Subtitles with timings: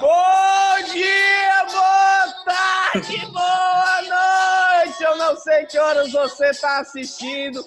[0.00, 5.02] Bom dia, boa tarde, boa noite!
[5.02, 7.64] Eu não sei que horas você está assistindo.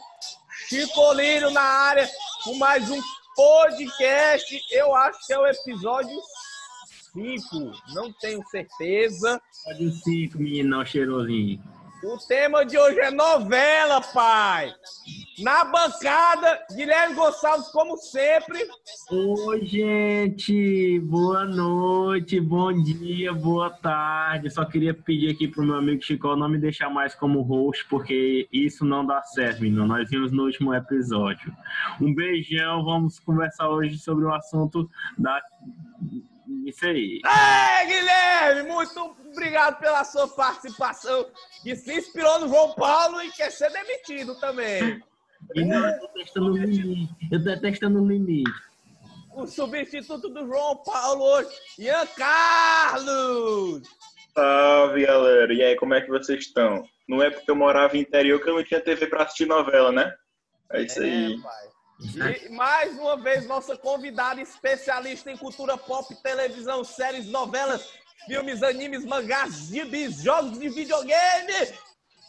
[0.70, 2.10] Chicolino na área
[2.46, 3.02] com mais um
[3.36, 4.62] podcast.
[4.72, 6.18] Eu acho que é o episódio
[7.12, 9.42] 5, não tenho certeza.
[9.66, 11.62] Episódio 5, meninão cheirosinho.
[12.02, 14.74] O tema de hoje é novela, pai.
[15.40, 18.68] Na bancada, Guilherme Gonçalves, como sempre.
[19.10, 21.00] Oi, gente.
[21.00, 24.50] Boa noite, bom dia, boa tarde.
[24.50, 28.48] Só queria pedir aqui pro meu amigo Chico não me deixar mais como host, porque
[28.52, 29.88] isso não dá certo, menino.
[29.88, 31.56] Nós vimos no último episódio.
[32.00, 32.84] Um beijão.
[32.84, 35.42] Vamos conversar hoje sobre o assunto da
[36.66, 37.22] isso aí.
[37.26, 41.26] É, Guilherme, muito obrigado pela sua participação,
[41.64, 45.02] que se inspirou no João Paulo e quer ser demitido também.
[45.56, 47.16] E não, eu tô testando o limite.
[47.32, 48.52] Eu tô testando o limite.
[49.34, 53.82] O substituto do João Paulo hoje, Ian Carlos!
[54.34, 55.54] Salve, galera.
[55.54, 56.84] E aí, como é que vocês estão?
[57.08, 59.92] Não é porque eu morava em interior que eu não tinha TV pra assistir novela,
[59.92, 60.14] né?
[60.72, 61.34] É isso aí.
[61.34, 61.72] É, pai.
[62.46, 67.94] E mais uma vez, nossa convidada especialista em cultura pop, televisão, séries, novelas,
[68.26, 71.54] filmes, animes, mangás, gibis, jogos de videogame,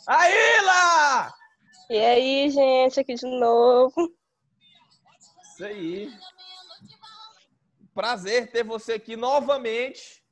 [0.07, 1.33] Aila!
[1.93, 4.11] E aí, gente, aqui de novo.
[5.43, 6.11] Isso aí.
[7.93, 10.25] Prazer ter você aqui novamente.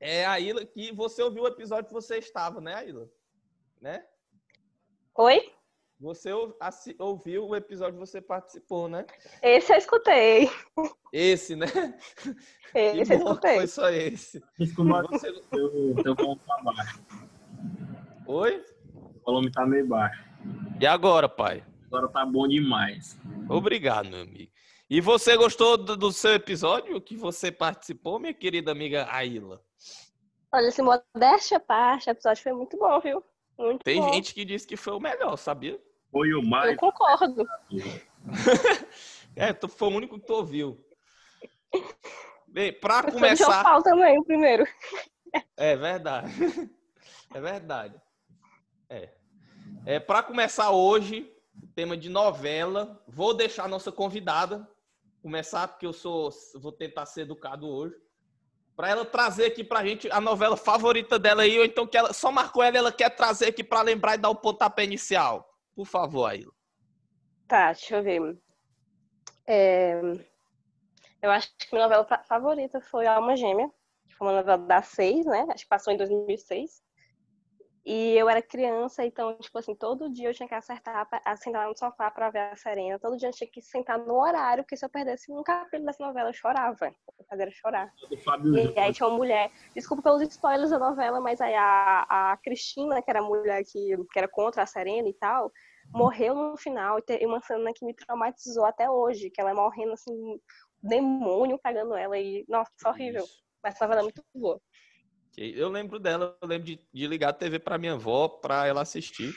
[0.00, 3.08] É, Aila, que você ouviu o episódio que você estava, né, Aila?
[3.80, 4.04] Né?
[5.14, 5.52] Oi?
[6.00, 6.30] Você
[6.98, 9.06] ouviu o episódio que você participou, né?
[9.40, 10.50] Esse eu escutei.
[11.12, 11.66] Esse, né?
[12.74, 13.56] Esse eu escutei.
[13.58, 14.42] Foi só esse.
[14.58, 15.32] Você...
[16.02, 17.04] Teu volume tá baixo.
[18.26, 18.64] Oi?
[18.96, 20.26] O volume tá meio baixo.
[20.80, 21.64] E agora, pai?
[21.86, 23.18] Agora tá bom demais.
[23.48, 24.50] Obrigado, meu amigo.
[24.88, 29.60] E você gostou do, do seu episódio que você participou, minha querida amiga Aila?
[30.52, 33.24] Olha, esse modéstia parte, o episódio foi muito bom, viu?
[33.58, 34.12] Muito Tem bom.
[34.12, 35.80] gente que disse que foi o melhor, sabia?
[36.12, 36.72] Foi o mais.
[36.72, 37.46] Eu concordo.
[39.34, 40.78] é, tu foi o único que tu ouviu.
[42.46, 43.64] Bem, pra Eu começar.
[43.64, 44.64] Paulo também, o primeiro.
[45.56, 46.30] É verdade.
[47.34, 48.00] É verdade.
[48.88, 49.12] É.
[49.88, 51.32] É para começar hoje,
[51.74, 53.00] tema de novela.
[53.06, 54.68] Vou deixar a nossa convidada
[55.22, 57.94] começar porque eu sou vou tentar ser educado hoje.
[58.74, 62.12] Para ela trazer aqui pra gente a novela favorita dela aí, ou então que ela
[62.12, 65.48] só marcou ela, ela quer trazer aqui para lembrar e dar o pontapé inicial.
[65.74, 66.52] Por favor, Aila.
[67.46, 68.36] Tá, deixa eu ver.
[69.46, 70.00] É,
[71.22, 73.70] Eu acho que minha novela fa- favorita foi Alma Gêmea,
[74.08, 75.46] que foi uma novela da seis, né?
[75.50, 76.82] Acho que passou em 2006.
[77.86, 81.68] E eu era criança, então, tipo assim, todo dia eu tinha que acertar, a sentar
[81.68, 82.98] no sofá pra ver a Serena.
[82.98, 86.04] Todo dia eu tinha que sentar no horário, porque se eu perdesse um capítulo dessa
[86.04, 86.92] novela, eu chorava.
[87.16, 87.94] Eu fazia chorar.
[88.74, 93.00] E aí tinha uma mulher, desculpa pelos spoilers da novela, mas aí a, a Cristina,
[93.00, 95.52] que era a mulher que, que era contra a Serena e tal,
[95.94, 96.98] morreu no final.
[96.98, 100.40] E tem uma cena que me traumatizou até hoje, que ela é morrendo assim, um
[100.82, 102.18] demônio pegando ela.
[102.18, 103.22] E, nossa, isso é horrível.
[103.22, 103.44] Isso.
[103.62, 104.60] Mas essa novela é muito boa.
[105.36, 108.80] Eu lembro dela, eu lembro de, de ligar a TV para minha avó para ela
[108.80, 109.34] assistir.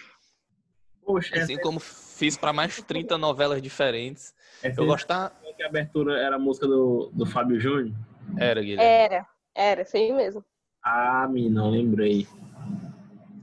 [1.04, 4.34] Poxa, essa, Assim como fiz para mais de 30 novelas diferentes.
[4.64, 5.34] essa Eu gostava.
[5.58, 7.94] que a abertura era a música do, do Fábio Júnior.
[8.38, 8.84] Era, Guilherme.
[8.84, 10.46] Era, era, sim mesmo.
[10.82, 12.26] Ah, menino, lembrei.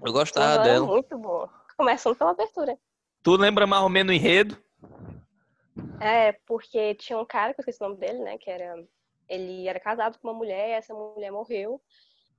[0.03, 0.87] Eu gostava é dela.
[0.87, 1.51] muito boa.
[1.77, 2.79] Começando pela abertura.
[3.23, 4.57] Tu lembra mais ou menos o enredo?
[6.01, 8.39] É, porque tinha um cara, que eu esqueci o nome dele, né?
[8.39, 8.83] Que era.
[9.29, 11.83] Ele era casado com uma mulher, essa mulher morreu.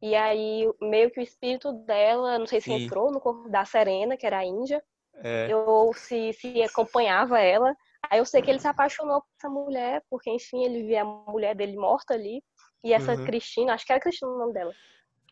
[0.02, 2.86] E aí, meio que o espírito dela, não sei se Sim.
[2.86, 4.84] entrou no corpo da Serena, que era a Índia,
[5.24, 5.54] É.
[5.56, 7.76] ou se, se acompanhava ela.
[8.10, 11.06] Aí eu sei que ele se apaixonou por essa mulher, porque, enfim, ele via a
[11.06, 12.44] mulher dele morta ali.
[12.84, 13.26] E essa Uhum.
[13.26, 14.74] Cristina, acho que era Cristina o nome dela,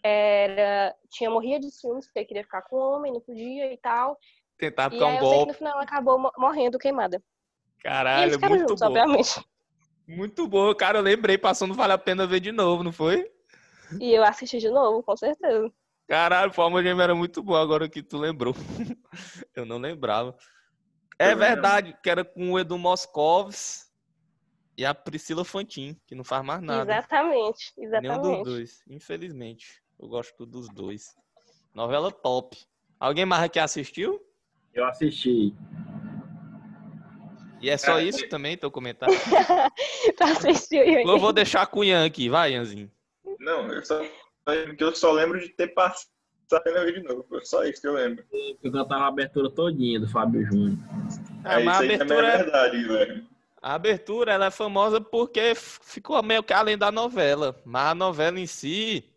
[0.03, 4.17] era, tinha morria de ciúmes, porque queria ficar com o homem, não podia e tal.
[4.57, 5.51] Tentar E aí um eu sei que golpe.
[5.51, 7.17] no final ela acabou mo- morrendo queimada.
[7.17, 8.87] e Caralho, muito juntos, bom.
[8.87, 9.45] obviamente.
[10.07, 10.73] Muito bom.
[10.75, 13.31] Cara, eu lembrei, passando vale a pena ver de novo, não foi?
[13.99, 15.71] E eu assisti de novo, com certeza.
[16.07, 18.53] Caralho, Forma Gêmea era muito bom agora que tu lembrou.
[19.55, 20.35] eu não lembrava.
[21.17, 21.45] É Eu lembro.
[21.45, 23.91] verdade, que era com o Edu Moscovis
[24.77, 26.91] e a Priscila Fantin, que não faz mais nada.
[26.91, 28.21] Exatamente, Nenhum exatamente.
[28.21, 29.81] dos dois, infelizmente.
[29.99, 31.15] Eu gosto dos dois.
[31.73, 32.57] Novela top.
[32.99, 34.21] Alguém mais aqui assistiu?
[34.73, 35.55] Eu assisti.
[37.61, 38.03] E é só É.
[38.03, 39.15] isso também, teu comentário?
[40.17, 42.91] tu assistiu, eu vou deixar com o Ian aqui, vai, Ianzinho.
[43.45, 44.01] Não, eu só,
[44.79, 46.09] eu só lembro de ter passado
[46.51, 47.23] a pena ver de novo.
[47.29, 48.25] Foi só isso que eu lembro.
[48.63, 50.79] Eu cantava a abertura todinha do Fábio Júnior.
[51.43, 53.27] Ah, É, mas a também abertura, é verdade, velho.
[53.61, 57.61] A abertura ela é famosa porque ficou meio que além da novela.
[57.63, 59.13] Mas a novela em si,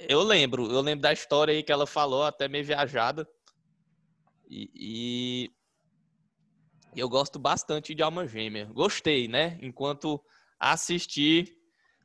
[0.00, 0.70] eu lembro.
[0.72, 3.28] Eu lembro da história aí que ela falou, até meio viajada.
[4.50, 5.50] E, e
[7.00, 8.64] eu gosto bastante de Alma Gêmea.
[8.66, 9.58] Gostei, né?
[9.62, 10.20] Enquanto
[10.58, 11.56] assisti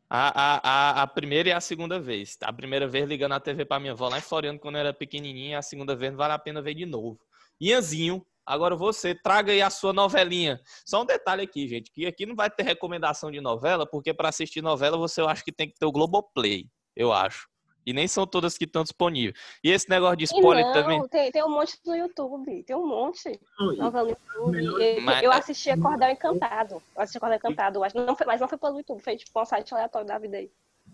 [0.09, 2.37] a, a, a, primeira e a segunda vez.
[2.41, 4.93] A primeira vez ligando a TV pra minha avó lá em Floriano quando eu era
[4.93, 5.59] pequenininha.
[5.59, 7.19] A segunda vez não vale a pena ver de novo.
[7.59, 10.61] Ianzinho, agora você, traga aí a sua novelinha.
[10.85, 14.29] Só um detalhe aqui, gente, que aqui não vai ter recomendação de novela, porque para
[14.29, 17.47] assistir novela você eu acho que tem que ter o Globoplay, eu acho.
[17.87, 19.33] E nem são todas que estão disponíveis.
[19.63, 21.07] E esse negócio de spoiler não, também.
[21.07, 22.63] Tem, tem um monte no YouTube.
[22.63, 23.39] Tem um monte.
[23.77, 24.65] Novela no YouTube.
[24.97, 26.83] Eu, Mas- eu assisti a Cordel Encantado.
[26.93, 27.95] Eu assisti a Cordel Encantado, eu acho.
[27.95, 30.51] Não foi, mas não foi pelo YouTube, foi tipo um site aleatório da vida aí.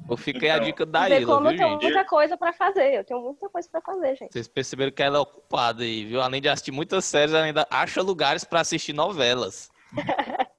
[0.08, 1.82] Eu fiquei a Então, dica da Ilha, como eu viu, tenho gente?
[1.82, 2.94] muita coisa pra fazer.
[2.94, 4.32] Eu tenho muita coisa pra fazer, gente.
[4.32, 6.22] Vocês perceberam que ela é ocupada aí, viu?
[6.22, 9.72] Além de assistir muitas séries, ela ainda acha lugares para assistir novelas.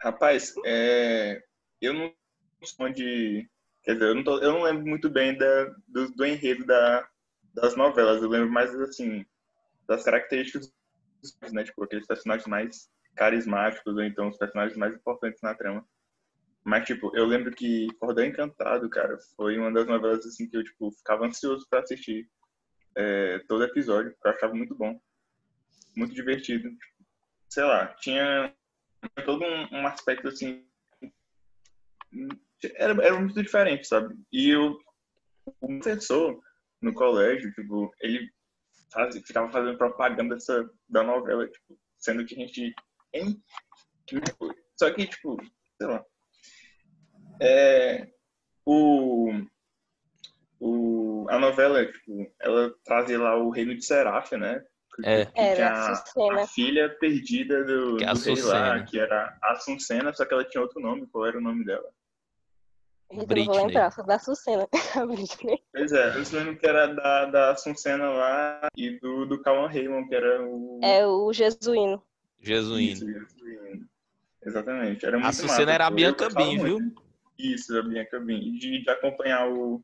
[0.00, 1.42] Rapaz, é,
[1.80, 2.10] eu não
[2.64, 3.46] sou de.
[3.88, 7.08] Quer dizer, eu não, tô- eu não lembro muito bem da, do, do enredo da,
[7.54, 8.22] das novelas.
[8.22, 9.24] Eu lembro mais, assim,
[9.86, 10.70] das características
[11.50, 11.64] né?
[11.64, 15.88] Tipo, aqueles personagens mais carismáticos, ou então os personagens mais importantes na trama.
[16.62, 20.64] Mas, tipo, eu lembro que Cordão Encantado, cara, foi uma das novelas, assim, que eu,
[20.64, 22.28] tipo, ficava ansioso pra assistir
[22.94, 25.00] é, todo episódio, porque eu achava muito bom.
[25.96, 26.68] Muito divertido.
[27.48, 28.54] Sei lá, tinha
[29.24, 30.62] todo um, um aspecto, assim,
[32.76, 34.14] era, era muito diferente, sabe?
[34.32, 34.78] E eu,
[35.60, 36.38] o professor
[36.80, 38.30] no colégio, tipo, ele
[38.92, 42.74] faz, ficava fazendo propaganda dessa, da novela, tipo, sendo que a gente.
[43.12, 43.42] Hein?
[44.76, 45.36] Só que, tipo,
[45.80, 46.04] sei lá.
[47.40, 48.08] É,
[48.64, 49.30] o,
[50.60, 54.64] o, a novela, tipo, ela trazia lá o reino de Seráfia, né?
[55.04, 55.26] É.
[55.26, 60.12] Que a a, filha perdida do, Que é do rei lá, que era a Suncena,
[60.12, 61.06] só que ela tinha outro nome.
[61.06, 61.88] Qual era o nome dela?
[63.10, 64.68] Gente, eu não vou lembrar, só da Sucena.
[64.96, 65.62] A Britney.
[65.72, 70.08] Pois é, eu lembro que era da, da Suncena lá e do, do Cauan Raymond,
[70.08, 70.80] que era o.
[70.82, 72.02] É o Jesuíno.
[72.40, 72.92] Jesuíno.
[72.92, 73.88] Isso, Jesuíno.
[74.44, 75.04] Exatamente.
[75.06, 76.64] Era muito A Sucena massa, era a eu Bianca muito.
[76.64, 76.92] viu?
[77.38, 78.38] Isso, a Bianca Bin.
[78.40, 79.82] E de, de acompanhar o,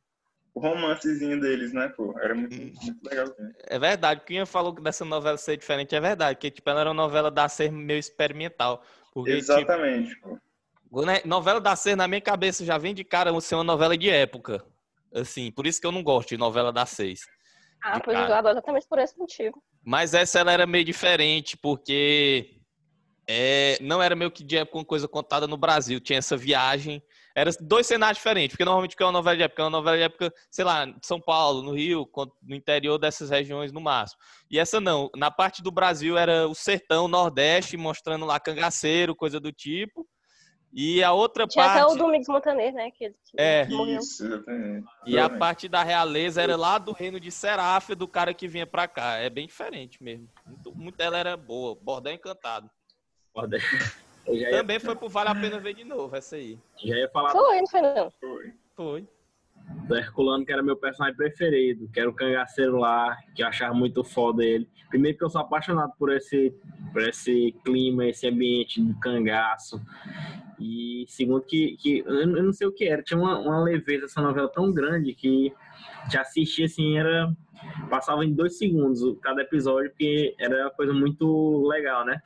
[0.55, 2.15] o romancezinho deles, né, pô?
[2.19, 2.73] Era muito, Hum.
[2.83, 3.27] muito legal.
[3.39, 3.53] Né?
[3.67, 4.21] É verdade.
[4.21, 6.39] O que Ian falou dessa novela ser diferente é verdade.
[6.39, 8.83] Que tipo, ela era uma novela da ser meio experimental.
[9.13, 10.39] Porque, tipo, Exatamente, pô.
[11.03, 14.09] Né, novela da ser, na minha cabeça, já vem de cara ser uma novela de
[14.09, 14.65] época.
[15.15, 17.21] Assim, por isso que eu não gosto de novela da seis.
[17.83, 18.31] Ah, pois cara.
[18.31, 19.63] eu adoro exatamente por esse motivo.
[19.85, 22.61] Mas essa ela era meio diferente, porque
[23.29, 26.01] é, não era meio que de época uma coisa contada no Brasil.
[26.01, 27.03] Tinha essa viagem.
[27.37, 29.63] Era dois cenários diferentes, porque normalmente o que é uma novela de época?
[29.63, 32.09] É uma novela de época, sei lá, de São Paulo, no Rio,
[32.43, 34.21] no interior dessas regiões no máximo.
[34.51, 35.11] E essa não.
[35.17, 40.07] Na parte do Brasil era o sertão, Nordeste, mostrando lá cangaceiro, coisa do tipo.
[40.77, 41.79] E a outra Tinha parte.
[41.81, 42.91] até o Domingos Montaner, né?
[42.91, 43.65] Que, que É.
[43.67, 44.01] morreu.
[44.01, 44.87] Isso, exatamente.
[45.07, 48.67] E a parte da realeza era lá do reino de Seráfia, do cara que vinha
[48.67, 49.17] pra cá.
[49.19, 50.29] É bem diferente mesmo.
[50.45, 51.77] Muito, muito ela era boa.
[51.81, 52.69] Bordão encantado.
[54.27, 56.59] Ia, Também foi pro Vale a Pena Ver de novo, essa aí.
[56.83, 58.11] já ia falar Foi, não foi não.
[58.19, 58.55] Foi.
[58.75, 59.09] Foi.
[59.87, 63.75] Do Herculano, que era meu personagem preferido, que era o cangaceiro lá, que eu achava
[63.75, 64.69] muito foda ele.
[64.89, 66.55] Primeiro que eu sou apaixonado por esse,
[66.93, 69.81] por esse clima, esse ambiente do cangaço.
[70.59, 74.23] E segundo que, que eu não sei o que era, tinha uma, uma leveza essa
[74.23, 75.53] novela tão grande que
[76.09, 77.35] te assistir assim era
[77.91, 82.21] passava em dois segundos o- cada episódio porque era uma coisa muito legal né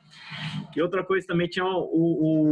[0.75, 1.79] e outra coisa também tinha o,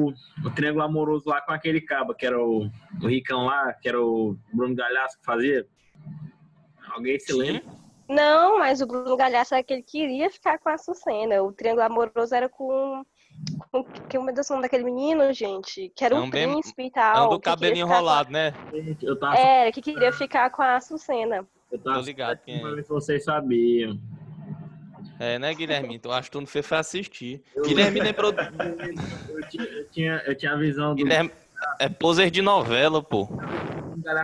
[0.10, 0.13] o,
[0.46, 2.70] o triângulo amoroso lá com aquele caba que era o,
[3.01, 5.65] o Ricão lá que era o Bruno Galhaço que fazia
[6.91, 7.63] alguém se lembra
[8.10, 11.44] Não, mas o Bruno Galhaço era que ele queria ficar com a Sucena.
[11.44, 13.03] O Triângulo Amoroso era com.
[13.70, 15.91] com que Deus, o nome daquele menino, gente?
[15.94, 17.25] Que era um Também- príncipe e tal.
[17.25, 18.53] Anda o que queria cabelinho enrolado, né?
[19.01, 21.46] eu tava, É, que queria ficar com a Sucena.
[21.72, 22.82] Eu tava Tô ligado quem é.
[22.84, 24.00] vocês sabiam
[25.20, 25.96] É, né, Guilherme?
[25.96, 27.42] Então acho que tu não fez foi assistir.
[27.66, 28.34] Guilherme lembrou.
[28.34, 31.32] eu tinha, eu tinha, eu tinha a visão do Guilherme
[31.80, 33.28] é poser de novela, pô.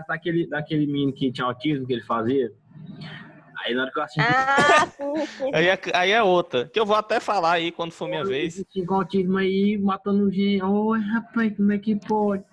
[0.07, 2.51] Daquele, daquele menino que tinha autismo que ele fazia
[3.65, 4.87] aí na hora que eu assisti Ah.
[5.53, 6.65] Aí é, aí é outra.
[6.67, 8.63] Que eu vou até falar aí quando for minha Olha, vez.
[8.87, 10.63] Com autismo aí, matando gente.
[10.63, 12.43] Oi, rapaz, como é que pode?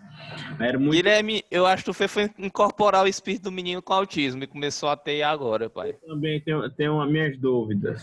[0.61, 0.93] Era muito.
[0.93, 4.89] Guilherme, eu acho que tu foi incorporar o espírito do menino com autismo e começou
[4.89, 5.95] a ter agora, pai.
[6.07, 8.03] Também tenho, tenho as minhas dúvidas.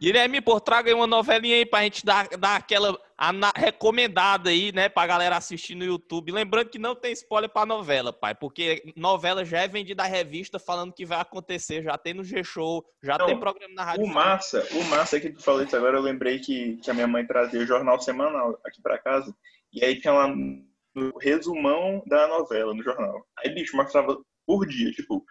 [0.00, 4.72] Guilherme, pô, traga aí uma novelinha aí pra gente dar, dar aquela ana- recomendada aí,
[4.72, 6.32] né, pra galera assistir no YouTube.
[6.32, 10.58] Lembrando que não tem spoiler pra novela, pai, porque novela já é vendida a revista
[10.58, 14.04] falando que vai acontecer, já tem no G-Show, já Não, tem programa na rádio.
[14.04, 17.06] O massa, o massa que tu falou isso agora, eu lembrei que, que a minha
[17.06, 19.32] mãe trazia o jornal semanal aqui pra casa,
[19.72, 23.26] e aí tinha lá no resumão da novela no jornal.
[23.38, 25.24] Aí, bicho, mostrava por dia, tipo,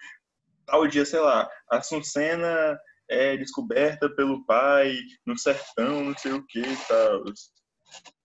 [0.66, 2.80] tal dia, sei lá, a Suncena
[3.10, 7.24] é descoberta pelo pai no sertão, não sei o que e tal.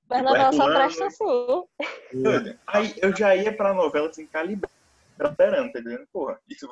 [0.09, 1.69] Mas novela só presta assim.
[2.67, 4.71] Aí eu já ia pra novela assim, calibrando,
[5.19, 6.07] tá entendendo?
[6.13, 6.69] Porra, isso,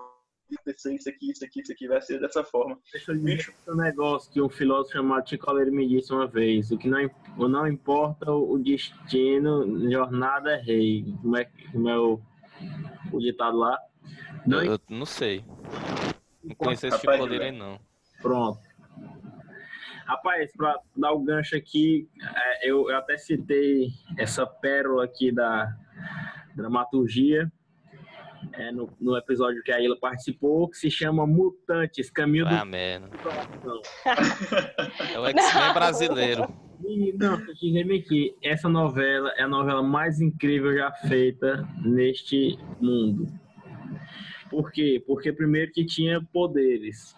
[0.50, 2.78] isso, isso aqui, isso aqui, isso aqui vai ser dessa forma.
[2.92, 6.70] Deixa eu dizer um negócio que um filósofo chamado Chico Aleiro me disse uma vez.
[6.70, 7.10] O que não,
[7.48, 11.14] não importa o destino, jornada é rei.
[11.22, 12.20] Como é, como é o,
[13.12, 13.78] o ditado lá?
[14.46, 15.44] Não Eu, eu não sei.
[16.42, 17.58] Não conheço esse tipo de poder aí, velho.
[17.58, 17.80] não.
[18.20, 18.60] Pronto.
[20.06, 25.74] Rapaz, para dar o gancho aqui, é, eu, eu até citei essa pérola aqui da
[26.54, 27.50] dramaturgia
[28.52, 32.64] é, no, no episódio que a Ilha participou, que se chama Mutantes, Caminho do Ah,
[32.64, 33.08] merda.
[33.18, 33.80] Coração.
[35.12, 35.66] É o X-Men Não.
[35.66, 36.42] Não, brasileiro.
[36.84, 43.26] eu dizer aqui, essa novela é a novela mais incrível já feita neste mundo.
[44.50, 45.02] Por quê?
[45.06, 47.14] Porque primeiro que tinha poderes.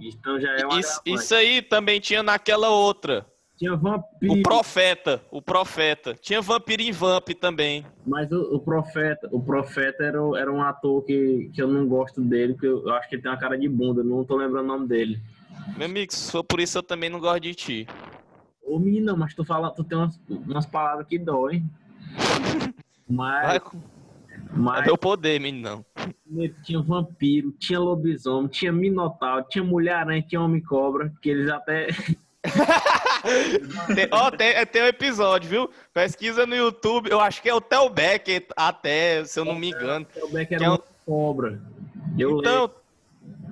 [0.00, 3.26] Então já é uma Isso, isso aí também tinha naquela outra.
[3.56, 5.22] Tinha vampiro, O Profeta.
[5.30, 6.14] O Profeta.
[6.14, 7.86] Tinha Vampiro em Vamp também.
[8.04, 12.20] mas o, o Profeta, o Profeta era, era um ator que, que eu não gosto
[12.20, 14.64] dele, que eu, eu acho que ele tem uma cara de bunda, não tô lembrando
[14.64, 15.20] o nome dele.
[15.76, 17.86] Meu amigo, se for por isso eu também não gosto de ti.
[18.62, 21.64] Ô menino, mas tu fala, tu tem umas, umas palavras que doem.
[23.08, 25.84] Vai Mas, com- É mas meu poder, meninão.
[26.64, 31.88] tinha vampiro, tinha lobisomem, tinha minotauro, tinha mulher-aranha, tinha homem-cobra, que eles até.
[33.94, 35.70] Tem, ó, tem, tem um episódio, viu?
[35.92, 37.10] Pesquisa no YouTube.
[37.10, 40.06] Eu acho que é o Tel Becker, até, se eu não me engano.
[40.22, 41.60] O Beck Que era é um- uma cobra.
[42.18, 42.38] Eu.
[42.38, 42.70] Então,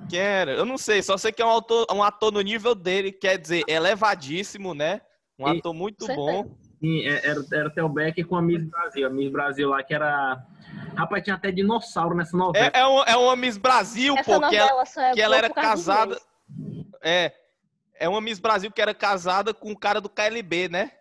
[0.09, 0.51] que era?
[0.51, 3.37] Eu não sei, só sei que é um, autor, um ator no nível dele, quer
[3.37, 5.01] dizer, elevadíssimo, né?
[5.39, 6.25] Um E- ator muito Certeza.
[6.43, 6.55] bom.
[6.79, 9.07] Sim, é- era, era Theo Becker com a Miss Brasil.
[9.07, 10.43] A Miss Brasil lá que era.
[10.95, 12.69] Rapaz, tinha até dinossauro nessa novela.
[12.73, 15.49] É, é, um, é uma Miss Brasil, Essa pô, que ela, é que ela era
[15.49, 16.19] casada.
[17.01, 17.31] É.
[18.03, 20.91] É uma Miss Brasil que era casada com o cara do KLB, né?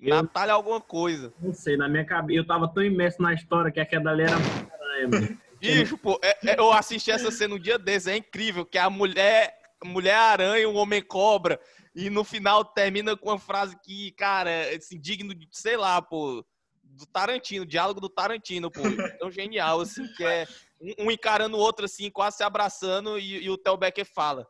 [0.00, 1.34] Eu- Natália alguma coisa.
[1.38, 2.40] Não sei, na minha cabeça.
[2.40, 4.38] Eu tava tão imerso na história que aquela dali era.
[4.38, 5.38] Mano.
[5.60, 8.88] Bicho, pô, é- é- eu assisti essa cena um dia desses, é incrível, que a
[8.88, 11.60] mulher, mulher aranha, um homem cobra,
[11.94, 16.00] e no final termina com uma frase que, cara, é assim, digno de, sei lá,
[16.00, 16.42] pô,
[16.82, 18.80] do Tarantino, diálogo do Tarantino, pô,
[19.20, 20.46] tão genial, assim, que é
[20.80, 24.46] um, um encarando o outro, assim, quase se abraçando, e, e o Theo Becker fala,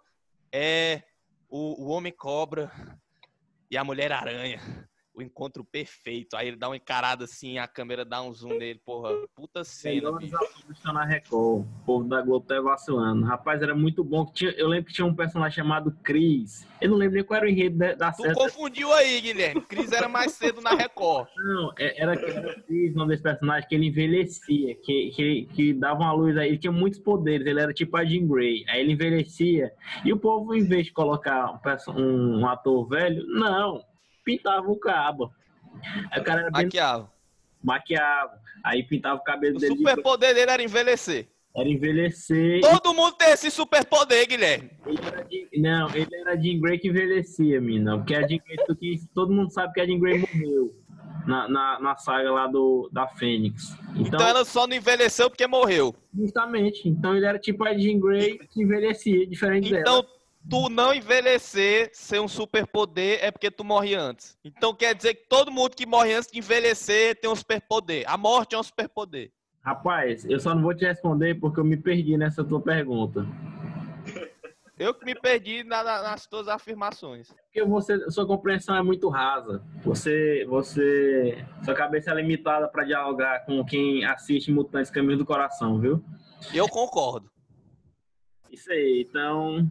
[0.53, 1.03] é
[1.53, 2.73] o, o homem cobra
[3.71, 4.59] e a mulher aranha.
[5.15, 6.35] O encontro perfeito.
[6.37, 9.11] Aí ele dá uma encarada assim, a câmera dá um zoom nele, porra.
[9.35, 10.11] Puta cena,
[10.93, 11.33] na Record.
[11.65, 13.25] O povo da Globo tá vacilando.
[13.27, 14.25] Rapaz, era muito bom.
[14.25, 16.67] que Tinha, eu lembro que tinha um personagem chamado Cris.
[16.81, 18.35] Eu não lembro nem qual era o enredo da, da Tu série.
[18.35, 19.61] confundiu aí, Guilherme.
[19.63, 21.29] Cris era mais cedo na Record.
[21.37, 25.73] Não, é- era era Cris, o nome desse personagem, que ele envelhecia, que, que, que
[25.75, 26.49] dava uma luz aí.
[26.49, 28.65] Ele tinha muitos poderes, ele era tipo a Jean Grey.
[28.67, 29.73] Aí ele envelhecia.
[30.07, 33.85] E o povo, em vez de colocar um- um ator velho, não,
[34.25, 35.33] pintava o cabo.
[36.11, 37.11] Aí o cara era bem Maquiava.
[37.63, 38.33] maquiado.
[38.65, 39.73] Aí pintava o cabelo O dele.
[39.75, 41.29] de- superpoder dele era envelhecer.
[41.55, 42.61] Era envelhecer.
[42.63, 44.71] Todo mundo tem esse superpoder, Guilherme.
[44.87, 47.99] Ele era Jean- Não, ele era Jean Grey que envelhecia, mina.
[47.99, 50.75] Porque a Jean Grey, todo mundo sabe que a Jean Grey morreu
[51.27, 53.77] na, na, na saga lá do, da Fênix.
[53.91, 55.95] Então, Então ela só não envelheceu porque morreu.
[56.19, 56.89] justamente.
[56.89, 59.83] Então ele era tipo a Jean Grey que envelhecia, diferente dela.
[59.83, 60.07] Então,
[60.49, 64.37] tu não envelhecer, ser um superpoder, é porque tu morre antes.
[64.45, 68.05] Então quer dizer que todo mundo que morre antes de envelhecer tem um superpoder.
[68.07, 69.31] A morte é um superpoder.
[69.65, 73.25] Rapaz, eu só não vou te responder porque eu me perdi nessa tua pergunta.
[74.79, 77.29] Eu que me perdi na- na- nas tuas afirmações.
[77.45, 79.63] Porque você, sua compreensão é muito rasa.
[79.85, 85.79] Você, você, sua cabeça é limitada para dialogar com quem assiste Mutantes Caminho do Coração,
[85.79, 86.03] viu?
[86.53, 87.31] Eu concordo.
[88.51, 89.07] Isso aí.
[89.09, 89.71] Então,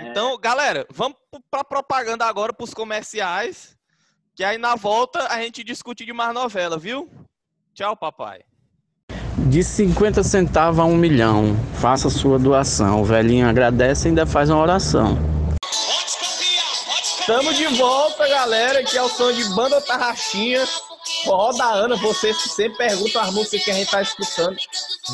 [0.00, 1.16] Então, galera, vamos
[1.50, 3.76] pra propaganda agora, pros comerciais.
[4.34, 7.10] Que aí na volta a gente discute de mais novela, viu?
[7.74, 8.42] Tchau, papai.
[9.48, 11.56] De 50 centavos a um milhão.
[11.80, 13.00] Faça sua doação.
[13.00, 15.16] O velhinho agradece e ainda faz uma oração.
[17.20, 20.64] Estamos de volta, galera, que é o som de Banda Tarraxinha.
[21.24, 24.56] Forró da Ana, você sempre pergunta as músicas que a gente tá escutando.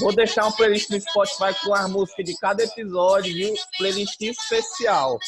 [0.01, 3.55] Vou deixar uma playlist no Spotify com as músicas de cada episódio, viu?
[3.77, 5.19] Playlist especial.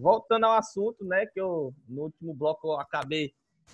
[0.00, 1.24] Voltando ao assunto, né?
[1.32, 3.32] Que eu, no último bloco, eu acabei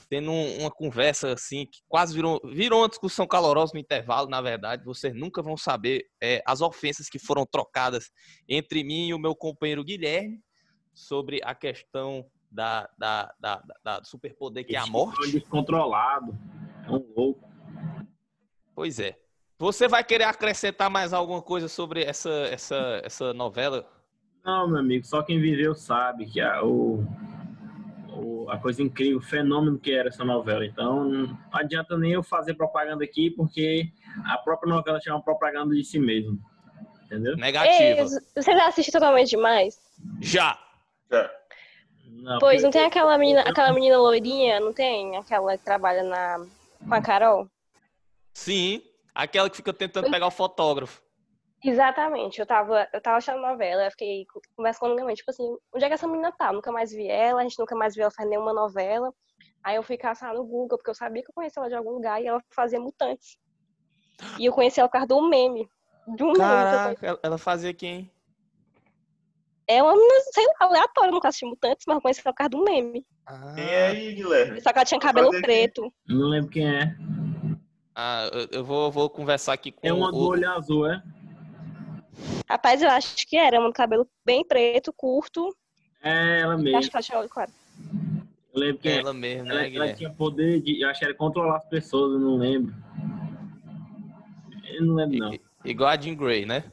[0.09, 4.85] tendo uma conversa assim que quase virou, virou uma discussão calorosa no intervalo, na verdade.
[4.85, 8.11] Vocês nunca vão saber é, as ofensas que foram trocadas
[8.49, 10.41] entre mim e o meu companheiro Guilherme
[10.93, 15.31] sobre a questão da, da, da, da, superpoder que é a morte.
[15.31, 16.37] descontrolado.
[16.87, 17.49] É um louco.
[18.75, 19.17] Pois é.
[19.61, 23.87] Você vai querer acrescentar mais alguma coisa sobre essa, essa, essa novela?
[24.43, 27.05] Não, meu amigo, só quem viveu sabe que a, o,
[28.09, 30.65] o, a coisa incrível, o fenômeno que era essa novela.
[30.65, 33.93] Então, não adianta nem eu fazer propaganda aqui, porque
[34.25, 36.41] a própria novela tinha uma propaganda de si mesmo.
[37.05, 37.37] Entendeu?
[37.37, 38.01] Negativa.
[38.01, 39.79] Ei, você já assistiu totalmente demais?
[40.23, 40.59] Já.
[41.13, 41.31] Já.
[42.07, 45.19] Não, pois, não tem aquela menina, aquela menina loirinha, não tem?
[45.19, 46.47] Aquela que trabalha na,
[46.89, 47.47] com a Carol?
[48.33, 48.83] Sim,
[49.23, 51.03] aquela que fica tentando pegar o fotógrafo.
[51.63, 54.25] Exatamente, eu tava, eu tava achando novela, eu fiquei
[54.57, 56.51] conversando com minha mãe, tipo assim, onde é que essa menina tá?
[56.53, 59.13] nunca mais vi ela, a gente nunca mais viu ela fazer nenhuma novela.
[59.63, 61.91] Aí eu fui caçar no Google, porque eu sabia que eu conhecia ela de algum
[61.91, 63.37] lugar e ela fazia Mutantes.
[64.39, 65.69] E eu conheci ela por causa do meme.
[66.17, 68.11] De um Caraca, meme ela fazia quem?
[69.69, 72.51] É uma menina, sei lá, aleatória, nunca assisti Mutantes, mas eu conheci ela por causa
[72.51, 73.05] do meme.
[73.27, 73.53] Ah.
[73.55, 74.61] Quem é aí, Guilherme?
[74.63, 75.93] Só que ela tinha cabelo preto.
[76.09, 76.97] Não lembro quem é.
[78.03, 80.13] Ah, eu vou, vou conversar aqui com É uma o...
[80.13, 81.03] do olho azul, é?
[82.49, 85.55] Rapaz, eu acho que era, um cabelo bem preto, curto.
[86.03, 86.79] É, ela mesmo.
[86.79, 87.53] Acho que ela tinha olho claro.
[88.55, 90.81] Eu lembro que é ela mesmo, ela, né, ela tinha poder de.
[90.81, 92.75] Eu acho que era controlar as pessoas, eu não lembro.
[94.65, 95.35] Eu não lembro, não.
[95.35, 96.73] I, igual a Jean Grey, né?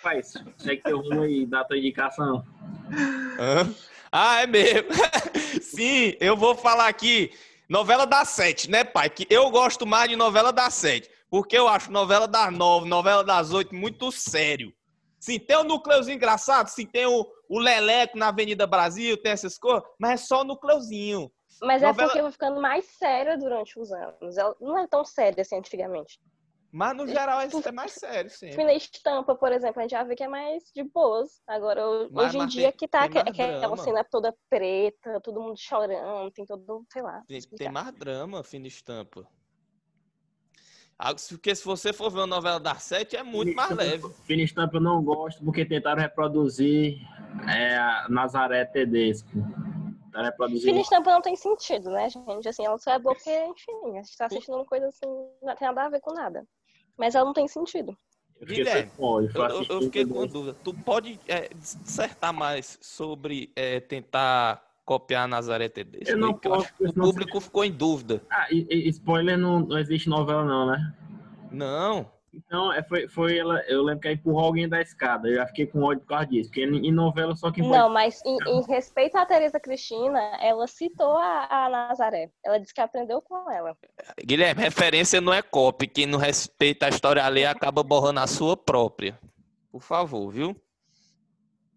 [0.00, 2.46] Faz, segue teu rumo aí, dá tua indicação.
[3.40, 3.74] Hã?
[4.12, 4.88] Ah, é mesmo.
[5.60, 7.32] Sim, eu vou falar aqui.
[7.68, 9.10] Novela das sete, né, pai?
[9.10, 11.10] Que eu gosto mais de novela das sete.
[11.28, 14.72] Porque eu acho novela das nove, novela das oito muito sério.
[15.18, 19.58] Sim, tem o núcleozinho engraçado, sim, tem o, o Leleco na Avenida Brasil, tem essas
[19.58, 21.32] coisas, mas é só o núcleozinho.
[21.60, 22.04] Mas é novela...
[22.04, 24.36] é porque vai ficando mais séria durante os anos.
[24.36, 26.20] Ela não é tão séria assim antigamente.
[26.76, 28.54] Mas no geral é, é mais sério, sim.
[28.54, 31.40] Na estampa, por exemplo, a gente já vê que é mais de boas.
[31.46, 31.80] Agora,
[32.10, 36.30] mas, hoje em dia tem, que tá que, aquela cena toda preta, todo mundo chorando,
[36.32, 37.22] tem todo, sei lá.
[37.26, 39.26] Tem, tem mais drama, fina estampa.
[41.30, 44.10] Porque se você for ver uma novela das sete, é muito mais leve.
[44.24, 46.98] Fina estampa eu não gosto porque tentaram reproduzir
[47.48, 49.30] é, a Nazaré Tedesco.
[49.30, 50.70] Tentaram reproduzir...
[50.70, 52.46] Fina estampa não tem sentido, né, gente?
[52.46, 55.06] Assim, ela só é boa porque, enfim, a gente tá assistindo uma coisa assim,
[55.42, 56.46] não tem nada a ver com nada.
[56.96, 57.96] Mas ela não tem sentido.
[58.44, 60.56] Guilherme, eu, eu, eu fiquei com dúvida.
[60.62, 66.10] Tu pode é, dissertar mais sobre é, tentar copiar Nazaré Tedesco.
[66.10, 68.22] Eu não posso, eu o público ficou em dúvida.
[68.30, 70.94] Ah, e, e, spoiler, não, não existe novela não, né?
[71.50, 72.15] Não.
[72.36, 75.26] Então, é, foi, foi ela, eu lembro que ela empurrou alguém da escada.
[75.26, 76.50] Eu já fiquei com ódio por causa disso.
[76.50, 81.16] Porque em novela só que Não, mas em, em, respeito à Tereza Cristina, ela citou
[81.16, 82.30] a, a, Nazaré.
[82.44, 83.74] Ela disse que aprendeu com ela.
[84.22, 85.86] Guilherme, referência não é copy.
[85.86, 89.18] Quem não respeita a história ali acaba borrando a sua própria.
[89.70, 90.54] Por favor, viu?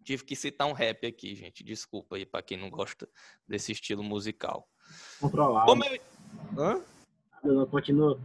[0.03, 1.63] Tive que citar um rap aqui, gente.
[1.63, 3.07] Desculpa aí para quem não gosta
[3.47, 4.67] desse estilo musical.
[5.21, 5.65] Controlado.
[5.67, 6.01] Como eu...
[6.57, 6.81] Hã?
[7.43, 8.19] Não, continua.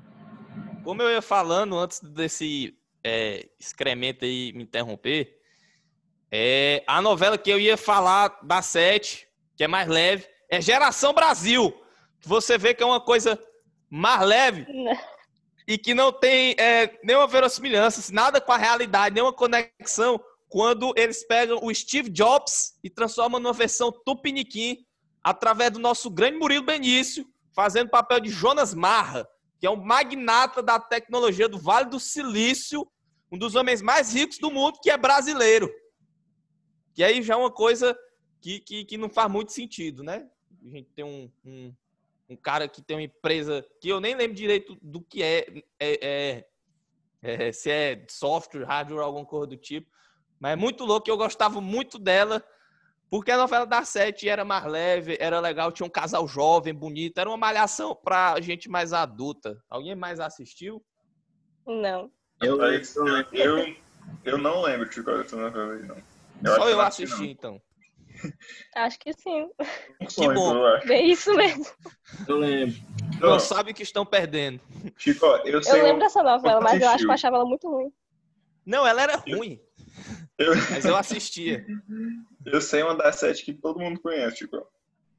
[0.84, 5.40] Como eu ia falando antes desse é, excremento aí me interromper,
[6.30, 11.14] é, a novela que eu ia falar da sete, que é mais leve, é Geração
[11.14, 11.74] Brasil.
[12.20, 13.42] Você vê que é uma coisa
[13.88, 14.66] mais leve
[15.66, 21.26] e que não tem é, nenhuma verossimilhança, nada com a realidade, nenhuma conexão quando eles
[21.26, 24.84] pegam o Steve Jobs e transformam numa versão tupiniquim
[25.22, 29.26] através do nosso grande Murilo Benício, fazendo papel de Jonas Marra,
[29.64, 32.86] que é um magnata da tecnologia do Vale do Silício,
[33.32, 35.72] um dos homens mais ricos do mundo, que é brasileiro.
[36.92, 37.98] Que aí já é uma coisa
[38.42, 40.28] que, que, que não faz muito sentido, né?
[40.62, 41.74] A gente tem um, um,
[42.28, 45.46] um, cara que tem uma empresa que eu nem lembro direito do que é,
[45.80, 46.46] é, é,
[47.22, 49.90] é se é software, hardware, alguma coisa do tipo,
[50.38, 52.44] mas é muito louco, eu gostava muito dela,
[53.10, 57.18] porque a novela da Sete era mais leve, era legal, tinha um casal jovem, bonito,
[57.18, 59.56] era uma malhação pra gente mais adulta.
[59.68, 60.84] Alguém mais assistiu?
[61.66, 62.10] Não.
[62.42, 62.82] Eu, eu,
[63.32, 63.76] eu,
[64.24, 65.96] eu não lembro de qual essa novela aí, não.
[66.44, 67.24] Eu Só eu assisti, não.
[67.24, 67.62] então.
[68.76, 69.48] Acho que sim.
[70.08, 70.66] Que bom.
[70.66, 71.64] É isso mesmo.
[72.28, 72.76] Eu lembro.
[73.20, 74.60] Não sabe que estão perdendo.
[74.96, 75.80] Chico, eu sei.
[75.80, 77.92] Eu lembro dessa novela, mas eu acho que eu achava ela muito ruim.
[78.64, 79.60] Não, ela era ruim.
[80.38, 80.54] Eu...
[80.70, 81.64] Mas eu assistia.
[82.44, 84.66] Eu sei uma das sete que todo mundo conhece, tipo.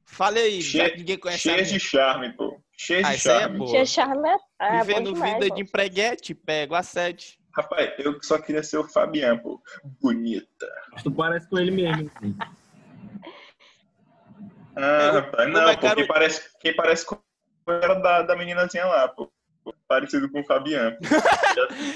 [0.04, 0.96] Fale aí, Che...
[0.96, 2.60] ninguém conhece Cheia de charme, pô.
[2.76, 3.58] Cheio Ah, de aí é charme.
[3.58, 3.70] boa.
[3.70, 4.28] Tinha charme.
[4.58, 5.54] Ah, bom Vivendo demais, vida pô.
[5.54, 7.38] de empreguete, pego a sete.
[7.56, 9.62] Rapaz, eu só queria ser o Fabiano, pô.
[10.00, 10.66] Bonita.
[11.02, 12.10] Tu parece com ele mesmo.
[12.16, 12.36] assim.
[14.76, 17.18] Ah, Eu- rapaz, não, é pô, quem parece, quem parece com
[17.68, 19.32] era da, da meninazinha lá, pô.
[19.88, 20.96] Parecido com o Fabiano.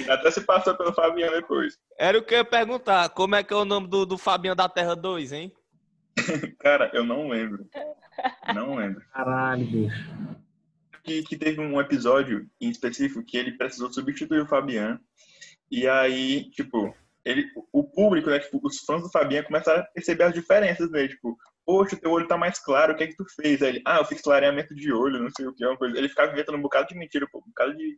[0.09, 1.78] Até se passou pelo Fabiano depois.
[1.98, 3.09] Era o que eu ia perguntar.
[3.11, 5.52] Como é que é o nome do, do Fabiano da Terra 2, hein?
[6.61, 7.66] Cara, eu não lembro.
[8.54, 9.02] Não lembro.
[9.12, 10.09] Caralho, bicho.
[11.02, 15.00] Que, que teve um episódio em específico que ele precisou substituir o Fabiano.
[15.70, 20.24] E aí, tipo, ele, o público, né, tipo, os fãs do Fabiano começaram a perceber
[20.24, 21.37] as diferenças dele, tipo,
[21.70, 23.62] poxa, teu olho tá mais claro, o que é que tu fez?
[23.62, 25.96] Aí ele, ah, eu fiz clareamento de olho, não sei o que, uma coisa.
[25.96, 27.96] Ele ficava inventando um bocado de mentira, pô, um bocado de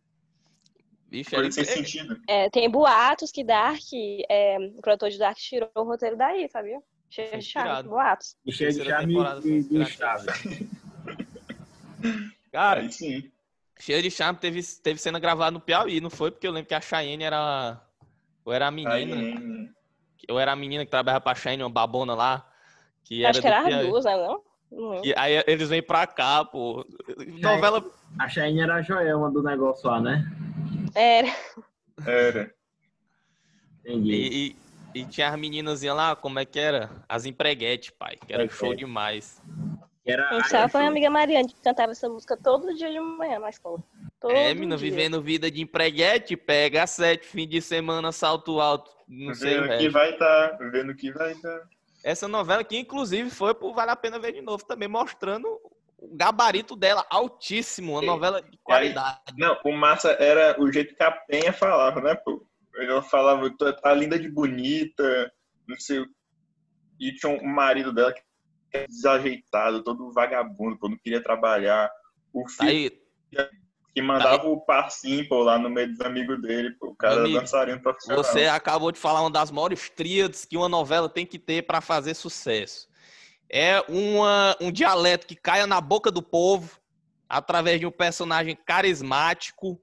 [1.09, 2.21] Bicho, ele, coisa sem sentido.
[2.29, 3.81] É, tem boatos que Dark,
[4.29, 6.81] é, o produtor de Dark tirou o roteiro daí, sabia?
[7.09, 8.37] Cheio de charme, boatos.
[8.51, 9.85] Cheio de charme e do.
[12.53, 13.31] Cara, Aí sim.
[13.81, 16.31] cheio de charme teve, teve cena gravada no Piauí, não foi?
[16.31, 17.81] Porque eu lembro que a Cheyenne era.
[18.45, 18.95] Ou era a menina.
[18.95, 19.71] Aí,
[20.29, 22.52] Eu era a menina que trabalhava pra Cheyenne, uma babona lá.
[23.05, 23.89] Que Acho que era as Piauí.
[23.89, 24.17] duas, né?
[24.17, 24.43] Não?
[24.71, 25.07] Não lembro.
[25.07, 26.85] E aí eles vêm pra cá, pô.
[27.41, 27.85] Novela.
[28.19, 30.25] A Shine era a Joelma do negócio lá, né?
[30.95, 31.29] Era.
[32.07, 32.55] era.
[33.85, 34.13] Entendi.
[34.13, 34.57] E, e-
[34.95, 36.91] e tinha as meninazinhas lá, como é que era?
[37.09, 38.17] As empreguetes, pai.
[38.27, 38.77] Que era É, show é.
[38.77, 39.41] demais.
[40.05, 42.99] Era, A gente tava com a amiga Mariana, que cantava essa música todo dia de
[43.01, 43.79] manhã na escola.
[44.21, 44.77] Todo é, dia.
[44.77, 48.91] vivendo vida de empreguete, pega sete, fim de semana, salto alto.
[49.09, 49.93] Não sei o Vendo que resto.
[49.93, 51.63] vai estar, vendo que vai tá.
[52.03, 55.47] Essa novela que, inclusive, foi pro Vale a Pena Ver de Novo, também mostrando
[55.99, 57.93] o gabarito dela altíssimo.
[57.93, 58.07] Uma Sim.
[58.07, 59.21] novela de qualidade.
[59.37, 62.45] Não, o massa era o jeito que a Penha falava, né, pô?
[62.77, 65.33] Ela falava, "Tu tá linda de bonita,
[65.69, 66.07] não sei o
[66.99, 68.23] E tinha um marido dela que
[68.73, 71.91] era desajeitado, todo vagabundo, pô, não queria trabalhar.
[72.33, 73.03] O Tá filho aí,
[73.95, 76.89] que mandava o passinho, pô, lá no meio dos amigos dele, pô.
[76.89, 78.25] O cara Amigo, dançarino profissional.
[78.25, 81.81] Você acabou de falar uma das maiores tríades que uma novela tem que ter para
[81.81, 82.89] fazer sucesso.
[83.51, 86.81] É uma, um dialeto que caia na boca do povo
[87.29, 89.81] através de um personagem carismático,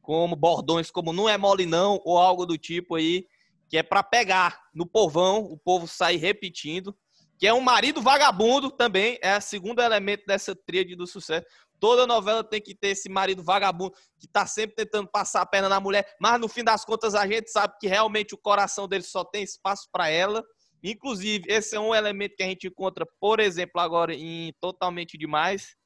[0.00, 3.26] como bordões como não é mole não ou algo do tipo aí,
[3.68, 6.96] que é para pegar no povão, o povo sair repetindo,
[7.38, 11.46] que é um marido vagabundo também, é o segundo elemento dessa tríade do sucesso.
[11.80, 15.68] Toda novela tem que ter esse marido vagabundo que tá sempre tentando passar a perna
[15.68, 19.04] na mulher, mas no fim das contas a gente sabe que realmente o coração dele
[19.04, 20.44] só tem espaço para ela.
[20.82, 25.76] Inclusive, esse é um elemento que a gente encontra, por exemplo, agora em Totalmente Demais,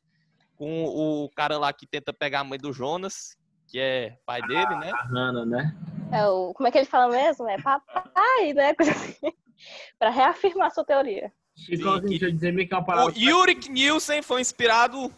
[0.57, 4.77] com o cara lá que tenta pegar a mãe do Jonas, que é pai dele,
[4.77, 4.93] né?
[4.93, 5.77] a Hannah, né?
[6.13, 7.49] É o, como é que ele fala mesmo?
[7.49, 8.75] É papai, né?
[9.99, 11.33] Pra reafirmar sua teoria.
[11.55, 11.77] Que-
[12.33, 13.13] dizer meio que uma O parada.
[13.17, 15.13] Yurik Nielsen foi inspirado,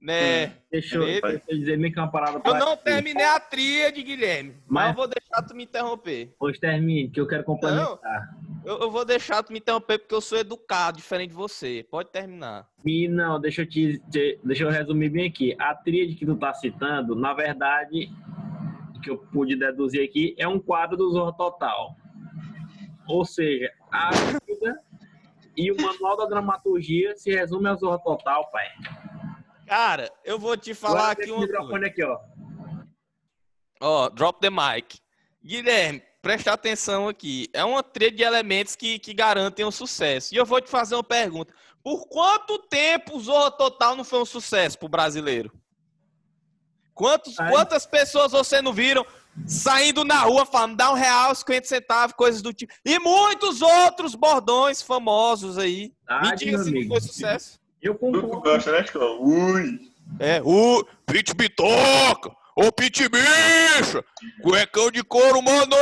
[0.00, 0.54] né?
[0.70, 4.02] Deixa eu, deixa eu dizer meio que uma parada Eu pra não terminei a tríade,
[4.02, 6.34] Guilherme, mas Mas- eu vou deixar tu me interromper.
[6.38, 8.34] Pois termine, que eu quero complementar.
[8.64, 11.86] Eu, eu vou deixar tu me interromper porque eu sou educado, diferente de você.
[11.90, 12.66] Pode terminar.
[12.84, 15.54] E não, deixa eu te, te- deixa eu resumir bem aqui.
[15.58, 18.10] A tríade que tu tá citando, na verdade,
[19.02, 21.94] que eu pude deduzir aqui, é um quadro do Zorro Total.
[23.08, 24.78] Ou seja, a vida
[25.56, 28.66] e o manual da dramaturgia se resume ao Zorro Total, pai.
[29.70, 31.46] Cara, eu vou te falar aqui coisa.
[31.46, 32.18] microfone aqui, ó.
[33.80, 34.98] Ó, drop the mic.
[35.44, 37.48] Guilherme, presta atenção aqui.
[37.52, 40.34] É uma trilha de elementos que, que garantem o sucesso.
[40.34, 41.54] E eu vou te fazer uma pergunta.
[41.84, 45.52] Por quanto tempo o Zorra Total não foi um sucesso pro brasileiro?
[46.92, 47.52] Quantos, Ai.
[47.52, 49.06] quantas pessoas você não viram
[49.46, 52.74] saindo na rua falando dá um real, 50 centavos, coisas do tipo.
[52.84, 55.92] E muitos outros bordões famosos aí.
[56.04, 56.88] Tá, Me diga se amigo.
[56.88, 57.59] foi sucesso.
[57.82, 58.40] Eu Tu concordo.
[58.40, 58.98] gosta, né, Chico?
[58.98, 59.90] Ui!
[60.18, 64.04] É, o Pit Bitoca, ô Pit Bicha,
[64.42, 65.76] cuecão de couro, mano!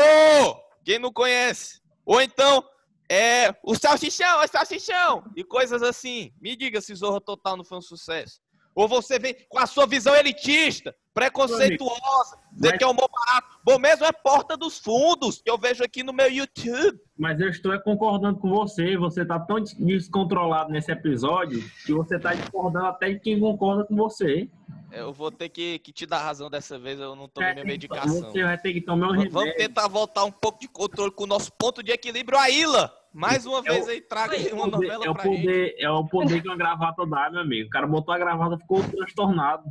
[0.84, 1.80] Quem não conhece?
[2.04, 2.62] Ou então,
[3.10, 6.32] é, o Salsichão, o Salsichão, e coisas assim.
[6.40, 8.40] Me diga se Zorra Total não foi um sucesso.
[8.74, 13.58] Ou você vem com a sua visão elitista, preconceituosa, dizer Mas- que é humor barato.
[13.64, 16.98] Bom mesmo é Porta dos Fundos, que eu vejo aqui no meu YouTube.
[17.18, 18.96] Mas eu estou é concordando com você.
[18.96, 23.84] Você tá tão des- descontrolado nesse episódio que você tá discordando até de quem concorda
[23.84, 24.48] com você.
[24.90, 27.64] Eu vou ter que, que te dar razão dessa vez, eu não tomei É, minha
[27.66, 28.22] medicação.
[28.30, 29.56] Você vai ter que tomar um Vamos remédio.
[29.56, 32.90] tentar voltar um pouco de controle com o nosso ponto de equilíbrio, a Ilha.
[33.12, 35.40] Mais uma É vez o- aí, traga É uma poder- novela é pra gente.
[35.40, 37.66] poder, é o poder que uma gravata dá, meu amigo.
[37.66, 39.64] O cara botou a gravata e ficou transtornado.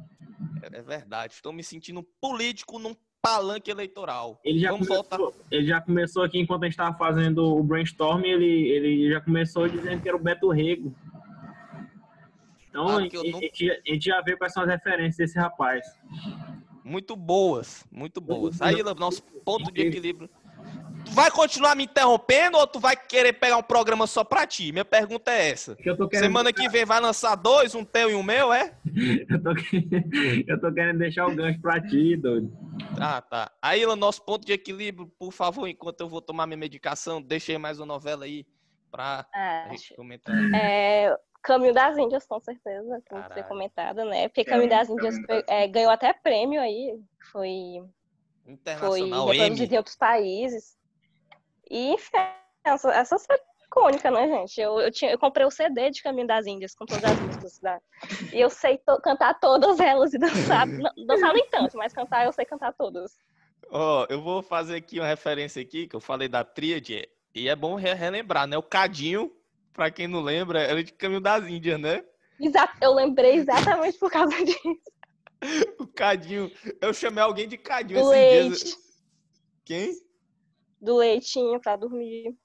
[0.74, 4.40] É verdade, estou me sentindo político num palanque eleitoral.
[4.44, 5.46] Ele já, Vamos começou, voltar.
[5.52, 9.68] ele já começou aqui enquanto a gente estava fazendo o brainstorm, ele, ele já começou
[9.68, 10.96] dizendo que era o Beto Rego.
[12.70, 15.18] Então Claro a, gente- não- a gente, a gente já vê quais são as referências
[15.18, 15.86] desse rapaz.
[16.84, 18.62] Muito boas, muito boas.
[18.62, 20.30] Aí, nosso ponto de equilíbrio.
[21.18, 24.72] Vai continuar me interrompendo ou tu vai querer pegar um programa só pra ti?
[24.72, 25.76] Minha pergunta é essa.
[25.76, 28.54] Que eu tô querendo, Semana que vem vai lançar dois, um teu e um meu,
[28.54, 28.78] é?
[29.28, 29.50] eu, tô,
[30.48, 32.56] eu tô querendo deixar o gancho pra ti, doido.
[33.02, 33.52] Ah, tá.
[33.60, 37.58] Aí, nosso ponto de equilíbrio, por favor, enquanto eu vou tomar minha medicação, deixa aí
[37.58, 38.46] mais uma novela aí
[38.92, 40.36] pra a gente comentar.
[40.54, 44.28] é, Caminho das Índias, com certeza, tem que ser comentada, né?
[44.28, 46.96] Porque Caminho- Caminho das Índias é, ganhou até prêmio aí,
[47.32, 47.84] foi,
[48.78, 49.66] foi M.
[49.66, 50.77] em outros países.
[51.70, 52.18] E, enfim,
[52.64, 54.60] essa, essa série é icônica, né, gente?
[54.62, 57.60] Eu, eu, tinha, eu comprei o CD de Caminho das Índias com todas as músicas.
[57.60, 57.80] Da,
[58.34, 60.66] e eu sei to- cantar todas elas e dançar.
[60.68, 63.12] não, dançar nem tanto, mas cantar eu sei cantar todas.
[63.70, 67.56] Ó, eu vou fazer aqui uma referência aqui, que eu falei da tríade, e é
[67.56, 68.58] bom re- relembrar, né?
[68.58, 69.32] O Cadinho,
[69.74, 72.04] pra quem não lembra, era de Caminho das Índias, né?
[72.40, 74.60] Exa- eu lembrei exatamente por causa disso.
[75.80, 76.52] O Cadinho,
[76.82, 78.78] eu chamei alguém de Cadinho Do esses leite, dias.
[79.64, 80.07] Quem?
[80.82, 82.36] Do leitinho pra dormir.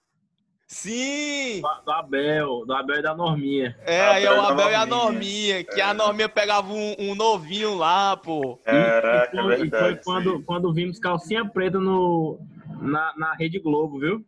[0.67, 1.61] Sim!
[1.85, 3.77] Do Abel, do Abel e da Norminha.
[3.85, 5.65] É, aí é o Abel e Abel a Norminha.
[5.65, 8.57] Que a Norminha pegava um, um novinho lá, pô.
[8.65, 10.01] Caraca, e, é foi, e foi verdade.
[10.03, 12.41] quando, quando vimos calcinha preta no,
[12.81, 14.25] na, na Rede Globo, viu?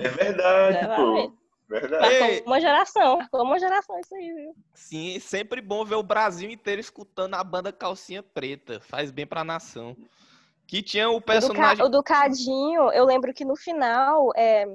[0.00, 1.32] É verdade, É, pô.
[1.68, 2.02] Verdade.
[2.02, 2.42] Marcou Ei.
[2.46, 4.54] uma geração, marcou uma geração isso aí, viu?
[4.74, 8.80] Sim, sempre bom ver o Brasil inteiro escutando a banda Calcinha Preta.
[8.80, 9.96] Faz bem pra nação.
[10.66, 11.76] Que tinha o O do, personagem.
[11.78, 14.66] Ca- o do Cadinho, eu lembro que no final, é,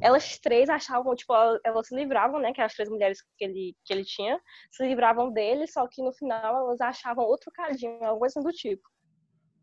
[0.00, 2.52] elas três achavam, tipo, elas, elas se livravam, né?
[2.52, 4.38] Que as três mulheres que ele, que ele tinha,
[4.70, 8.82] se livravam dele, só que no final elas achavam outro Cadinho, alguma coisa do tipo.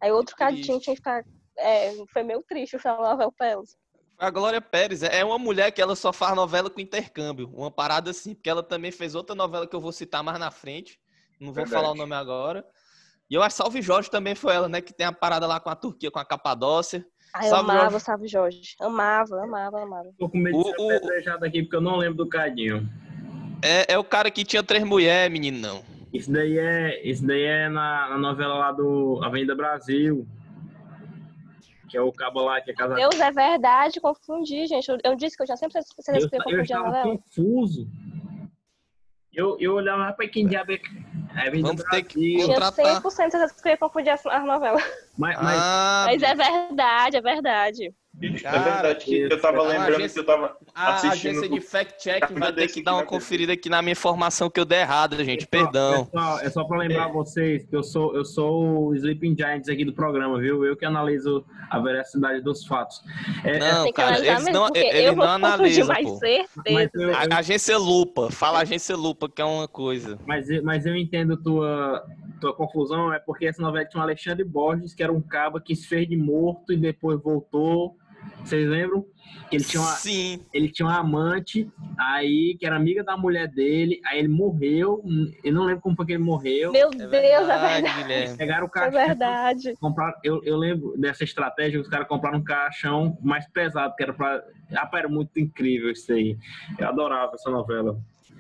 [0.02, 0.84] Aí outro Que Cadinho triste.
[0.84, 1.24] tinha que ficar.
[1.58, 3.78] é, foi meio triste o final da novela pra elas.
[4.17, 7.50] A Glória Pérez é uma mulher que ela só faz novela com intercâmbio.
[7.54, 10.52] Uma parada assim, porque ela também fez outra novela que eu vou citar mais na
[10.52, 11.00] frente.
[11.39, 11.71] Não vou Verdade.
[11.74, 12.63] falar o nome agora.
[13.32, 14.82] E eu acho que Salve Jorge também foi ela, né?
[14.82, 17.06] Que tem a parada lá com a Turquia, com a Capadócia.
[17.34, 17.96] Ai, eu Salve, amava Jorge.
[17.96, 18.76] o Salve Jorge.
[18.82, 20.10] Amava, amava, amava.
[20.20, 22.89] Tô com medo de ser o- apedrejado aqui porque eu não lembro do Cadinho.
[23.63, 25.82] É, é o cara que tinha três mulheres, meninão.
[26.13, 30.28] Isso daí é, isso daí é na, na novela lá do Avenida Brasil.
[31.88, 32.98] Que é o cabo lá que é casado.
[32.98, 34.89] Deus, é verdade, confundi, gente.
[34.91, 37.88] Eu, eu disse que eu já sempre certeza Eu, que eu eu estava confuso.
[39.34, 40.80] Eu, eu olhava, rapaz, quem diabo é
[41.36, 43.02] é Vamos ter que contratar.
[43.02, 44.84] 100% certeza que eu ia confundir as, as novelas.
[45.17, 47.96] Mas, mas Ah, Mas é verdade, é verdade.
[48.27, 51.62] É verdade que eu tava Cara, lembrando agência- que eu tava a assistindo agência de
[51.62, 55.23] fact-check vai ter que dar uma conferida aqui na minha informação que eu dei errada,
[55.23, 55.47] gente.
[55.47, 56.05] Perdão.
[56.05, 59.84] Pessoal, é só pra lembrar vocês que eu sou, eu sou o Sleeping Giants aqui
[59.86, 60.65] do programa, viu?
[60.65, 63.01] Eu que analiso a veracidade dos fatos.
[63.43, 66.15] É, Não, que cara, eles não, eles não analisam, pô.
[66.17, 66.49] certeza.
[66.69, 68.29] mas, eu, A agência Lupa.
[68.31, 70.19] Fala agência Lupa, que é uma coisa.
[70.25, 72.03] mas, eu- mas eu entendo tua,
[72.39, 75.75] tua confusão, é porque essa novela tinha o Alexandre Borges, que era um cabo que
[75.75, 77.95] se fez de morto e depois voltou.
[78.43, 79.05] Vocês lembram?
[79.49, 80.39] Que ele tinha uma, Sim.
[80.53, 85.03] ele tinha uma amante aí que era amiga da mulher dele, aí ele morreu,
[85.43, 86.71] eu não lembro como foi que ele morreu.
[86.71, 88.01] Meu É Deus, é verdade, verdade.
[88.03, 88.38] Guilherme.
[88.38, 89.75] Pegaram o É caixão, verdade.
[89.79, 94.13] compraram, eu, eu lembro dessa estratégia, os caras compraram um caixão mais pesado, que era
[94.13, 94.41] pra.
[94.71, 96.38] Rapaz, era muito incrível isso aí.
[96.79, 97.99] Eu adorava essa novela.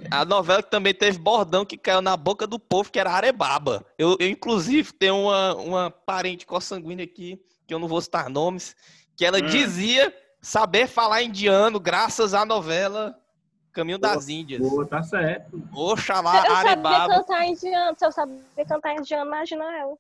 [0.09, 3.85] A novela que também teve bordão que caiu na boca do povo, que era Arebaba.
[3.97, 8.75] Eu, eu inclusive, tenho uma, uma parente consanguínea aqui, que eu não vou citar nomes,
[9.21, 9.41] que ela Hum.
[9.45, 13.15] dizia saber falar indiano graças à novela
[13.71, 14.59] Caminho das Índias.
[14.67, 15.61] Boa, tá certo.
[15.75, 17.07] Oxalá, eu sabia Arebaba.
[17.13, 17.95] cantar indiano.
[17.99, 19.93] Se eu sabia cantar indiano, imagina ela.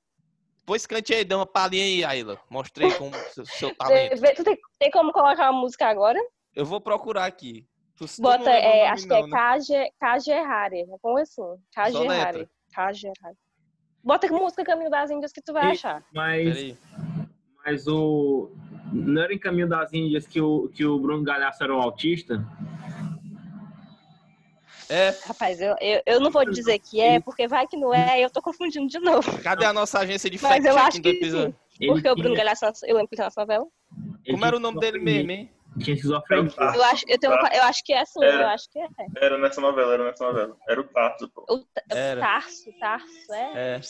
[0.65, 2.39] Pois cante aí, dê uma palhinha aí, Aila.
[2.49, 4.19] Mostrei como seu, seu talento.
[4.19, 6.19] Vê- Tu tem, tem como colocar uma música agora?
[6.55, 7.67] Eu vou procurar aqui.
[7.95, 9.29] Tu, Bota, é, acho que não, é né?
[9.29, 10.85] Kage, Kagerhare.
[10.99, 11.43] Como assim?
[12.07, 12.49] Letra.
[12.73, 13.37] Kagerhare.
[14.03, 16.03] Bota que música Caminho das Índias que tu vai E- achar.
[16.11, 16.77] Mas, Peraí.
[17.65, 18.51] Mas o.
[18.91, 22.45] Não era em Caminho das Índias que o, que o Bruno Galhaço era um autista?
[24.89, 28.19] É, Rapaz, eu, eu, eu não vou dizer que é, porque vai que não é,
[28.19, 29.41] eu tô confundindo de novo.
[29.41, 31.55] cadê a nossa agência de Mas eu acho fact-checking do que?
[31.85, 33.65] Ele Porque o Bruno tinha- Galhaço, eu lembro que ele nessa novela.
[34.25, 35.49] ele Como era o nome dele mesmo, hein?
[35.79, 36.51] Tinha esquizofrenia.
[36.59, 38.41] O Eu acho, eu, tenho, eu acho que é assim, Era.
[38.43, 38.87] eu acho que é.
[39.15, 40.57] Era nessa novela, era nessa novela.
[40.67, 41.45] Era o Tarso, pô.
[41.49, 41.65] O, o.
[42.19, 43.77] Tarso, Tarso, é.
[43.77, 43.81] É.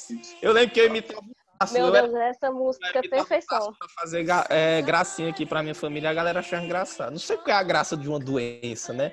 [0.43, 1.35] Eu lembro que eu imitava o
[1.71, 3.73] Meu era- Deus, essa música é o perfeição.
[3.73, 7.11] Pra fazer é, gracinha aqui pra minha família, a galera achava engraçado.
[7.11, 9.11] Não sei qual é a graça de uma doença, né?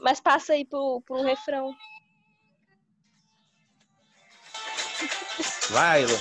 [0.00, 1.74] Mas passa aí pro, pro refrão.
[5.70, 6.18] Vai, Elo.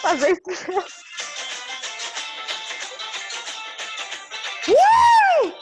[0.00, 0.72] Fazer isso.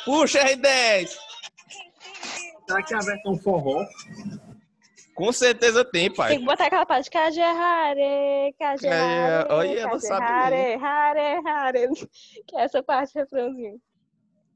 [0.05, 1.11] Puxa, R10!
[2.67, 3.85] Será que tem a versão forró?
[5.21, 6.39] Com certeza tem, Tem pai.
[6.39, 11.89] que botar aquela parte de Kajerare, É, olha, ela sabe Kajerare, Hare, Hare.
[12.49, 13.79] Que é essa parte refrãozinho.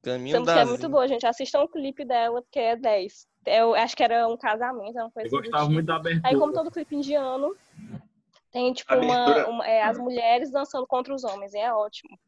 [0.03, 1.27] Caminho Essa música é muito boa, gente.
[1.27, 3.27] Assistam o clipe dela, porque é 10.
[3.44, 5.74] Eu acho que era um casamento, é uma coisa Eu do gostava tipo.
[5.74, 6.29] muito da abertura.
[6.29, 7.55] Aí, como todo clipe indiano,
[8.50, 11.53] tem, tipo, uma, uma- é, as mulheres dançando contra os homens.
[11.53, 12.18] E é ótimo.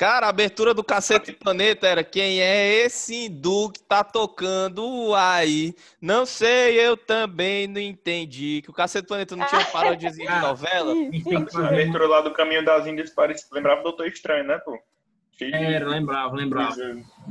[0.00, 5.74] Cara, a abertura do Cacete Planeta era quem é esse hindu que tá tocando aí?
[6.00, 8.62] Não sei, eu também não entendi.
[8.64, 10.40] Que o Cacete Planeta não tinha parodiozinho de Ah.
[10.40, 10.94] novela?
[10.94, 13.44] A que A abertura lá do Caminho das Índias parece...
[13.52, 14.78] lembrava do Doutor Estranho, né, pô?
[15.38, 16.76] Era, lembrava, lembrava,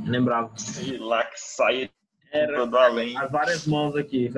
[0.06, 0.52] lembrava.
[0.56, 1.90] sei lá que sai
[2.32, 3.16] Era do além.
[3.18, 4.30] as várias mãos aqui?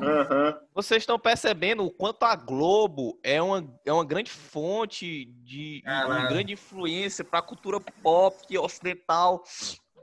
[0.00, 0.58] Aham.
[0.74, 6.28] Vocês estão percebendo o quanto a Globo é uma, é uma grande fonte de uma
[6.28, 9.42] grande influência para a cultura pop ocidental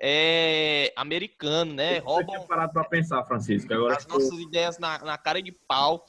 [0.02, 1.98] é, americano, né?
[1.98, 3.74] Eu tinha Roubam parado pra pensar, Francisco.
[3.74, 6.06] Agora as eu- nossas ideias na, na cara de pau.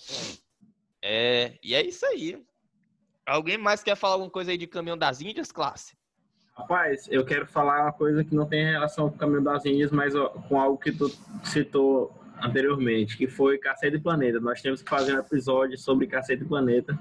[1.02, 2.40] É, e é isso aí.
[3.26, 5.96] Alguém mais quer falar alguma coisa aí de Caminhão das Índias, classe?
[6.60, 9.90] Rapaz, eu quero falar uma coisa que não tem relação com o Caminho das Índias,
[9.90, 10.12] mas
[10.46, 11.08] com algo que tu
[11.42, 14.38] citou anteriormente, que foi Cacete e Planeta.
[14.38, 16.98] Nós temos que fazer um episódio sobre Cacete e Planeta.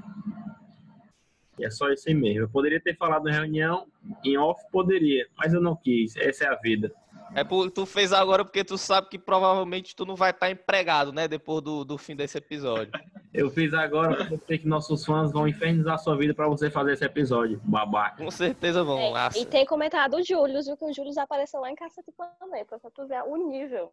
[1.57, 2.43] E é só isso aí mesmo.
[2.43, 3.85] Eu poderia ter falado em reunião,
[4.23, 6.15] em off poderia, mas eu não quis.
[6.15, 6.89] Essa é a vida.
[7.35, 11.11] É por, tu fez agora porque tu sabe que provavelmente tu não vai estar empregado,
[11.13, 11.27] né?
[11.27, 12.91] Depois do, do fim desse episódio.
[13.33, 16.69] Eu fiz agora porque eu sei que nossos fãs vão infernizar sua vida pra você
[16.71, 18.23] fazer esse episódio, babaca.
[18.23, 19.15] Com certeza vão.
[19.15, 20.75] É, e tem comentado o Júlio, viu?
[20.75, 23.91] Que o Júlio apareceu lá em Cacete Planeta, pra tu ver o nível.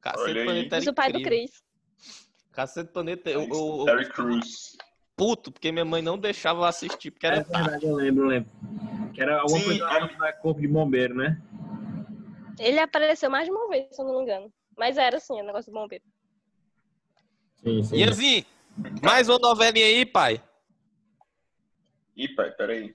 [0.00, 0.44] Cacete Olha.
[0.44, 1.22] Planeta Diz o pai do.
[1.22, 1.62] Cris.
[2.52, 3.48] Cacete Planeta, eu, eu,
[3.80, 4.76] eu Terry Crews.
[5.16, 7.62] puto, porque minha mãe não deixava eu assistir, porque É era tarde.
[7.70, 8.50] verdade, eu lembro, eu lembro.
[9.14, 11.40] Que era alguma Sim, coisa a- da corpo de bombeiro, né?
[12.58, 14.52] Ele apareceu mais de uma vez, se eu não me engano.
[14.76, 16.04] Mas era assim, o negócio do bombeiro.
[17.62, 17.96] Sim, sim.
[17.96, 18.44] Ianzinho,
[19.02, 20.42] mais uma novelinha aí, pai.
[22.16, 22.94] Ih, pai, peraí.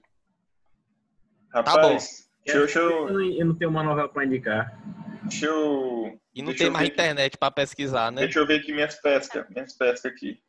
[1.52, 4.76] Tá Rapaz, deixa, eu- deixa, Eu eu, não, tenho uma novela pra indicar.
[5.22, 6.18] deixa eu.
[6.34, 8.22] E não deixa tem mais ver aqui- internet pra pesquisar, né?
[8.22, 9.48] Deixa eu ver aqui minhas pescas.
[9.48, 10.40] Minhas pescas aqui.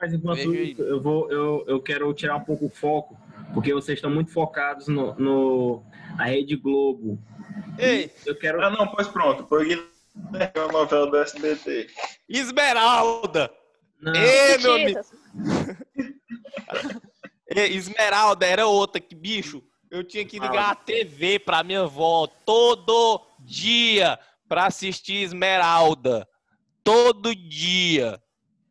[0.00, 3.16] Mas enquanto isso, eu, vou, eu, eu quero tirar um pouco o foco,
[3.52, 5.84] porque vocês estão muito focados no, no,
[6.16, 7.18] na Rede Globo.
[7.78, 8.62] Ei, Eu quero.
[8.62, 9.46] Ah, não, pois pronto.
[9.46, 9.72] Foi
[10.34, 11.88] é uma novela do SBT.
[12.28, 13.50] Esmeralda!
[14.00, 15.00] Não, Ei, meu amigo!
[17.54, 22.26] Ei, Esmeralda era outra que, bicho, eu tinha que ligar a TV pra minha avó
[22.26, 26.26] todo dia pra assistir Esmeralda.
[26.82, 28.20] Todo dia.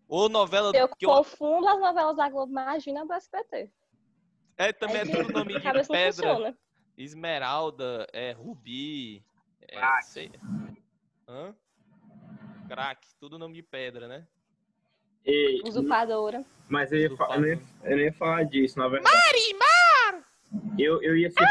[0.08, 3.72] Ou novela Eu que eu, confundo as novelas da Globo, imagina do SBT.
[4.70, 5.84] É, também é tudo nome A de pedra.
[6.12, 6.58] funciona.
[6.98, 9.24] Esmeralda, é Rubi,
[9.62, 10.06] é, Crack.
[10.06, 10.32] sei.
[11.28, 11.54] Hã?
[12.68, 14.28] Crack, tudo nome de pedra, né?
[15.26, 16.44] ei, Usurpadora.
[16.68, 19.16] mas eu, ia fa- eu, ia, eu ia falar disso, na verdade.
[19.16, 20.26] Marimar!
[20.80, 21.48] Eu, eu, ia citar,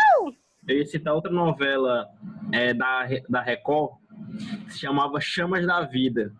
[0.69, 2.09] eu ia citar outra novela
[2.53, 3.93] é, da, da Record,
[4.67, 6.35] que se chamava Chamas da Vida.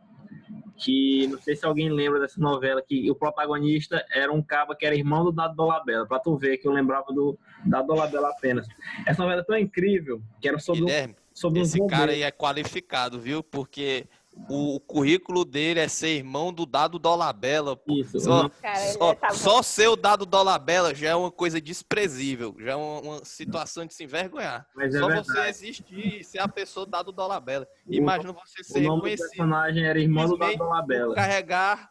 [0.81, 4.87] Que não sei se alguém lembra dessa novela, que o protagonista era um caba que
[4.87, 6.07] era irmão do Dado Dolabella.
[6.07, 8.67] Pra tu ver que eu lembrava do Dado Dolabella apenas.
[9.07, 12.15] Essa novela é tão incrível que era sobre, um, Guilherme, sobre uns esse cara bombeiros.
[12.15, 13.43] aí é qualificado, viu?
[13.43, 14.07] Porque
[14.49, 17.77] o, o currículo dele é ser irmão do Dado Dolabella.
[17.77, 17.93] pô.
[17.95, 21.61] Isso, Só, Cara, ele só, tá só ser o Dado Dolabella já é uma coisa
[21.61, 24.67] desprezível, já é uma, uma situação de se envergonhar.
[24.75, 25.27] mas é Só verdade.
[25.29, 27.67] você existir e ser a pessoa do Dado Dolabella.
[27.89, 31.15] Imagina você O ser nome do reconhecido personagem era irmão do Dado Dolabella.
[31.15, 31.91] carregar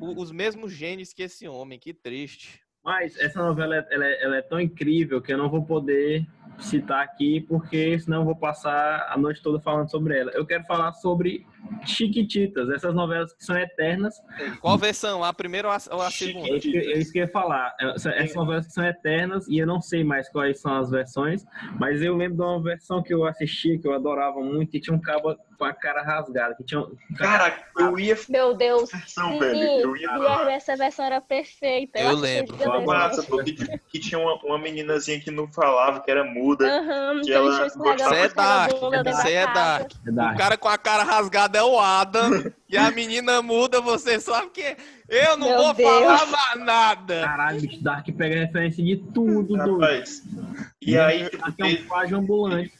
[0.00, 1.78] o- os mesmos genes que esse homem.
[1.78, 2.60] Que triste.
[2.84, 6.24] Mas essa novela ela é, ela é tão incrível que eu não vou poder
[6.58, 10.30] citar aqui, porque senão eu vou passar a noite toda falando sobre ela.
[10.32, 11.46] Eu quero falar sobre
[11.86, 14.14] Chiquititas, essas novelas que são eternas.
[14.60, 15.24] Qual versão?
[15.24, 16.48] A primeira ou a, ou a segunda?
[16.48, 17.74] É isso que, é isso que eu ia falar.
[17.80, 21.44] Essa- Essas novelas que são eternas, e eu não sei mais quais são as versões,
[21.78, 24.94] mas eu lembro de uma versão que eu assisti, que eu adorava muito, que tinha
[24.96, 26.94] um cabo com a cara rasgada, que tinha um...
[27.16, 28.90] Cara, eu ia Meu Deus.
[28.92, 29.58] versão, Sim, velho.
[29.80, 31.98] Eu ia Guilherme, essa versão era perfeita.
[31.98, 32.86] Eu assisti lembro.
[32.86, 36.64] massa, porque que, que tinha uma, uma meninazinha que não falava, que era muda.
[36.64, 39.92] Aham, Que que ela gostava- é escorregado dark, da é dark.
[40.06, 42.30] É O cara com a cara rasgada é o Adam.
[42.68, 44.76] e a menina muda, você sabe que
[45.08, 45.88] eu não Meu vou Deus.
[45.90, 47.20] falar mais nada.
[47.22, 49.78] Caralho, bicho, Dark pega referência de tudo, doido.
[49.80, 50.22] Rapaz.
[50.80, 52.72] E aí, tipo, Aqui é um plágio ambulante.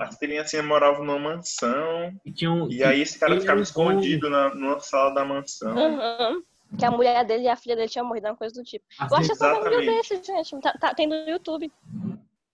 [0.00, 2.12] as criancinhas moravam numa mansão.
[2.24, 5.76] E, tinha um, E aí esse cara ficava é escondido na, numa sala da mansão.
[5.76, 6.40] Aham.
[6.78, 8.84] Que a mulher dele e a filha dele tinham morrido, uma coisa do tipo.
[9.00, 10.08] Eu acho que essa novela um Exatamente.
[10.08, 10.60] desse, gente.
[10.60, 11.70] Tá, tá- tem no YouTube.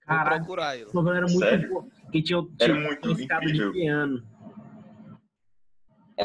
[0.07, 0.43] Caralho,
[0.85, 1.69] essa novela era muito Sério?
[1.71, 1.87] boa.
[2.11, 3.73] Que tinha, Era tinha muito uma escada de incrível.
[3.73, 4.23] piano.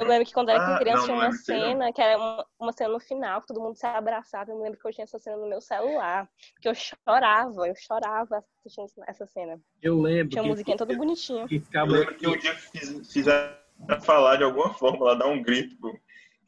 [0.02, 1.38] Eu lembro que quando eu era Ah, criança não, tinha uma aí, não.
[1.38, 4.52] cena, que era uma, uma cena no final, que todo mundo se abraçava.
[4.52, 6.30] Eu me lembro que eu tinha essa cena no meu celular.
[6.62, 9.60] Que eu chorava, eu chorava assistindo essa cena.
[9.82, 11.43] Eu lembro Tinha uma musiquinha toda bonitinha.
[11.43, 13.56] Eu ficava lembro que um dia fiz- fizeram
[14.04, 15.76] falar de alguma forma, lá dar um grito.
[15.80, 15.98] Pô.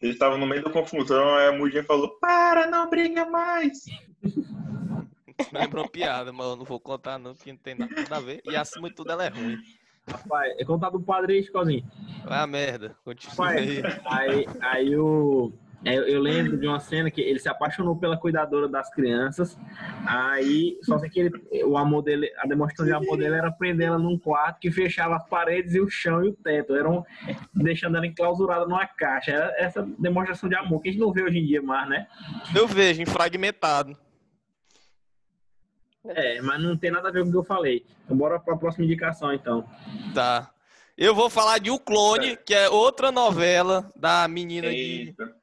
[0.02, 3.86] Eles estavam no meio da confusão, aí a Mudinha falou: Para, não briga mais!
[5.52, 8.20] Me lembrou uma piada, mas eu não vou contar não, porque não tem nada a
[8.22, 8.42] ver.
[8.46, 9.58] E acima de tudo ela é ruim.
[10.08, 11.84] Rapaz, é contar do padre aí, Chicozinho.
[12.26, 12.96] Vai a merda.
[13.04, 13.82] Continua aí.
[14.06, 15.52] aí, aí o.
[15.86, 19.58] Eu, eu lembro de uma cena que ele se apaixonou pela cuidadora das crianças.
[20.06, 23.88] Aí, só sei que ele, o amor dele, a demonstração de amor dele era prender
[23.88, 26.76] ela num quarto que fechava as paredes e o chão e o teto.
[26.76, 27.02] Era um,
[27.54, 29.32] deixando ela enclausurada numa caixa.
[29.32, 32.08] Era essa demonstração de amor que a gente não vê hoje em dia mais, né?
[32.54, 33.96] Eu vejo, em fragmentado.
[36.06, 37.86] É, mas não tem nada a ver com o que eu falei.
[38.06, 39.68] Então, bora pra próxima indicação, então.
[40.14, 40.50] Tá.
[40.98, 45.36] Eu vou falar de O Clone, que é outra novela da menina de Eita.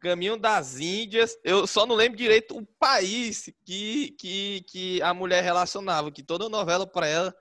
[0.00, 1.38] Caminho das Índias.
[1.44, 6.48] Eu só não lembro direito o país que, que, que a mulher relacionava, que toda
[6.48, 7.34] novela pra ela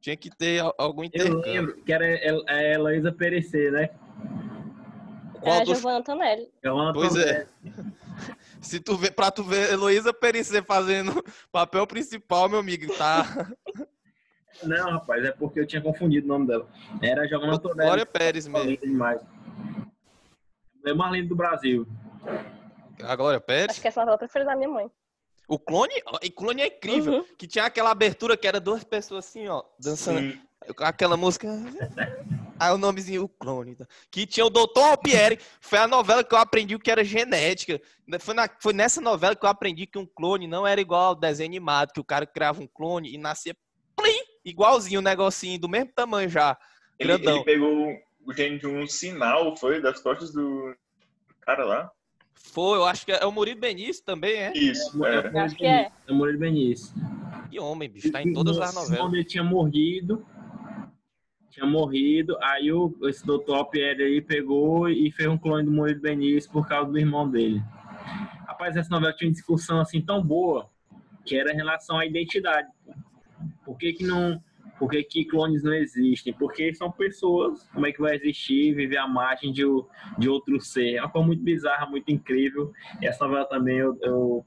[0.00, 1.40] tinha que ter al- algum Eu intercâmbio.
[1.52, 2.04] lembro que era
[2.48, 3.90] a Heloísa Perecer, né?
[5.40, 6.50] Qual É a dos- Giovanna Antonelli.
[6.94, 7.46] Pois é.
[8.60, 11.12] Se tu vê, pra tu ver Heloísa Perecer fazendo
[11.52, 13.24] papel principal, meu amigo, tá?
[14.62, 16.66] Não, rapaz, é porque eu tinha confundido o nome dela.
[17.00, 17.86] Era Giovanna Antonelli.
[17.86, 18.68] Glória Pérez mesmo.
[18.68, 19.22] Linda demais.
[20.84, 21.86] É mais linda do Brasil.
[23.04, 23.70] A Glória Pérez.
[23.70, 24.90] Acho que essa é a novela preferida da minha mãe.
[25.46, 27.14] O clone, e clone é incrível.
[27.14, 27.24] Uhum.
[27.38, 30.32] Que tinha aquela abertura que era duas pessoas assim, ó, dançando.
[30.32, 30.40] Sim.
[30.78, 31.48] Aquela música.
[32.60, 33.74] Aí o nomezinho, o clone.
[33.76, 33.86] tá?
[34.10, 35.38] Que tinha o Doutor Alpieri.
[35.60, 37.80] Foi a novela que eu aprendi o que era genética.
[38.20, 41.14] Foi, na- foi nessa novela que eu aprendi que um clone não era igual ao
[41.14, 43.54] desenho animado, que o cara criava um clone e nascia
[43.96, 46.56] plim, igualzinho, um negocinho do mesmo tamanho já.
[46.98, 47.92] Ele, ele pegou
[48.26, 50.74] o gene de um sinal, foi, das costas do
[51.40, 51.90] cara lá.
[52.34, 54.52] Foi, eu acho que é o Murilo Benício também, é?
[54.54, 55.38] Isso, é.
[55.40, 55.90] Acho que é.
[56.06, 56.92] É Murilo Benício.
[57.50, 58.98] Que homem, bicho, tá em todas as novelas.
[59.00, 60.24] Quando ele tinha morrido,
[61.58, 66.00] tinha morrido, aí o, esse doutor Pierre aí pegou e fez um clone do Murilo
[66.00, 67.60] Benício por causa do irmão dele.
[68.46, 70.70] Rapaz, essa novela tinha uma discussão assim tão boa,
[71.24, 72.68] que era em relação à identidade.
[73.64, 74.42] Por que que não...
[74.78, 76.32] Por que, que clones não existem?
[76.32, 79.64] Porque são pessoas, como é que vai existir, viver à margem de,
[80.16, 80.94] de outro ser?
[80.94, 82.72] É uma coisa muito bizarra, muito incrível.
[83.02, 84.46] E essa novela também eu, eu,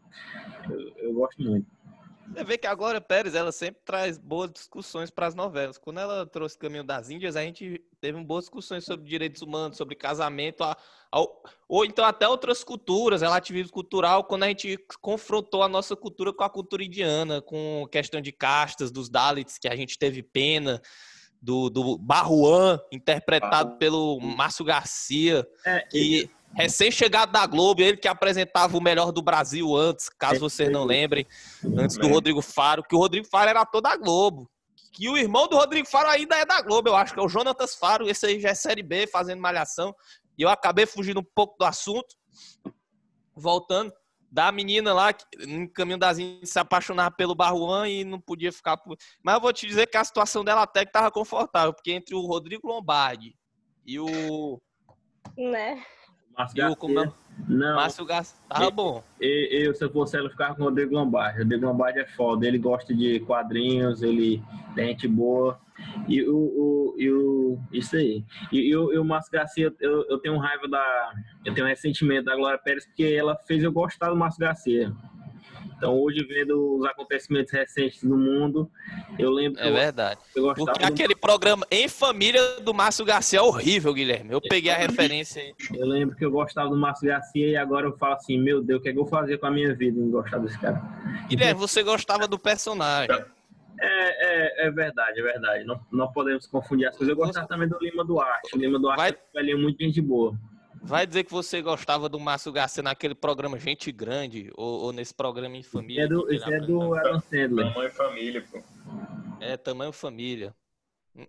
[0.70, 1.68] eu, eu gosto muito.
[2.28, 5.78] Você vê que a Glória Pérez, ela sempre traz boas discussões para as novelas.
[5.78, 9.96] Quando ela trouxe Caminho das Índias, a gente teve boas discussões sobre direitos humanos, sobre
[9.96, 10.78] casamento, a-
[11.12, 16.32] ao- ou então até outras culturas, relativismo cultural, quando a gente confrontou a nossa cultura
[16.34, 20.82] com a cultura indiana, com questão de castas, dos Dalits, que a gente teve pena,
[21.42, 23.78] do, do Barruan, interpretado Barruan.
[23.78, 29.76] pelo Márcio Garcia, É, que recém-chegado da Globo, ele que apresentava o melhor do Brasil
[29.76, 31.26] antes, caso vocês não lembrem,
[31.78, 32.16] antes do Lembro.
[32.16, 34.50] Rodrigo Faro, que o Rodrigo Faro era toda a Globo.
[34.94, 37.30] Que o irmão do Rodrigo Faro ainda é da Globo, eu acho que é o
[37.30, 39.96] Jonatas Faro, esse aí já é Série B, fazendo malhação.
[40.38, 42.16] E eu acabei fugindo um pouco do assunto,
[43.36, 43.94] voltando
[44.30, 48.52] da menina lá, que, no caminho das Índias, se apaixonava pelo Barruan e não podia
[48.52, 48.98] ficar por...
[49.22, 52.16] Mas eu vou te dizer que a situação dela até que tava confortável, porque entre
[52.16, 53.36] o Rodrigo Lombardi
[53.86, 54.62] e o,
[55.38, 55.84] Né?
[56.38, 57.14] Márcio e o.
[57.48, 59.04] Não, Márcio Gas, tava bom.
[59.20, 61.40] eu, eu, se eu fosse ela, eu ficava com o Rodrigo Lombardi.
[61.40, 62.46] O Rodrigo Lombardi é foda.
[62.46, 64.44] Ele gosta de quadrinhos, ele
[64.76, 65.60] tem gente boa.
[66.08, 68.24] E o, o, e o isso aí.
[68.52, 71.14] E, e o, e o Márcio Garcia, eu, eu tenho raiva da.
[71.44, 74.94] Eu tenho um ressentimento da Glória Pérez, porque ela fez eu gostar do Márcio Garcia.
[75.82, 78.70] Então, hoje, vendo os acontecimentos recentes do mundo,
[79.18, 80.20] eu lembro É verdade.
[80.36, 84.32] eu gostava Porque do aquele programa Em Família do Márcio Garcia é horrível, Guilherme.
[84.32, 85.56] Eu peguei a referência aí.
[85.74, 88.80] Eu lembro que eu gostava do Márcio Garcia e agora eu falo assim, meu Deus,
[88.80, 90.80] o que é que eu vou fazer com a minha vida em gostar desse cara?
[91.28, 93.20] Guilherme, você gostava do personagem.
[93.80, 95.64] É, é, é verdade, é verdade.
[95.64, 97.10] Não, não podemos confundir as coisas.
[97.10, 98.56] Eu gostava também do Lima Duarte.
[98.56, 100.38] O Lima Duarte Vai- é velhinho muito gente boa.
[100.84, 105.14] Vai dizer que você gostava do Márcio Garcia naquele programa Gente Grande ou, ou nesse
[105.14, 106.06] programa Em Família?
[106.06, 106.96] É do, é do?
[106.96, 107.68] Adam Sandler.
[107.68, 108.64] Tamanho e família, pô.
[109.40, 110.56] É, tamanho família.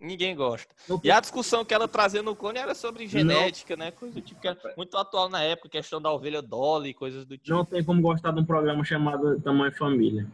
[0.01, 0.73] Ninguém gosta.
[0.87, 3.91] Não E a discussão que ela trazia no clone era sobre genética, né?
[3.91, 7.37] Coisa do tipo que era muito atual na época, questão da ovelha Dolly, coisas do
[7.37, 7.55] tipo.
[7.55, 10.25] Não tem como gostar de um programa chamado Tamanho Família.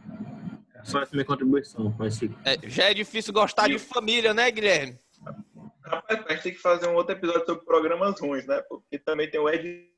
[0.84, 2.30] Só essa minha contribuição com esse.
[2.44, 4.96] É, já é difícil gostar de família, né, Guilherme?
[5.90, 8.62] Rapaz, a gente tem que fazer um outro episódio sobre programas ruins, né?
[8.68, 9.88] Porque também tem o Ed.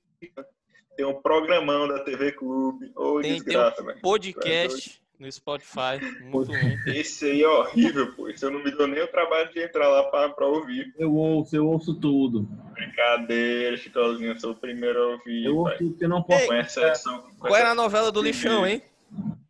[0.96, 2.92] Tem um programão da TV Clube.
[2.96, 4.00] Ô, Tem- tem desgraça, velho.
[4.00, 6.00] Podcast no Spotify.
[6.22, 6.76] Muito ruim.
[6.86, 8.28] Esse aí é horrível, pô.
[8.28, 10.92] Esse eu não me dou nem o trabalho de entrar lá pra, pra ouvir.
[10.98, 12.42] Eu ouço, eu ouço tudo.
[12.72, 15.44] Brincadeira, Chicozinho, eu sou o primeiro a ouvir.
[15.44, 16.46] Eu ouvi que eu não posso.
[16.46, 17.22] Com exceção.
[17.22, 18.82] com Qual era a novela do lixão, hein?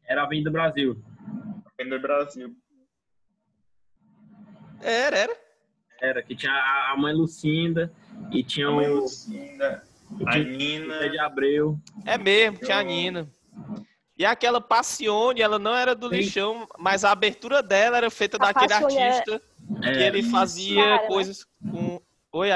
[0.07, 0.97] Era a Avenida Brasil.
[1.79, 2.55] do Brasil.
[4.81, 5.37] Era, era.
[6.03, 7.93] Era, que tinha a a mãe Lucinda
[8.33, 9.85] e tinha A o mãe Lucinda,
[10.27, 11.01] a Nina.
[11.01, 11.79] o de Abreu.
[12.05, 13.31] É mesmo, tinha a Nina.
[14.19, 16.17] E aquela Passione, ela não era do Sim.
[16.17, 19.43] lixão, mas a abertura dela era feita A daquele Passione é- artista
[19.81, 21.07] que É, ele fazia né?
[21.07, 22.01] coisas com.
[22.33, 22.49] Oi,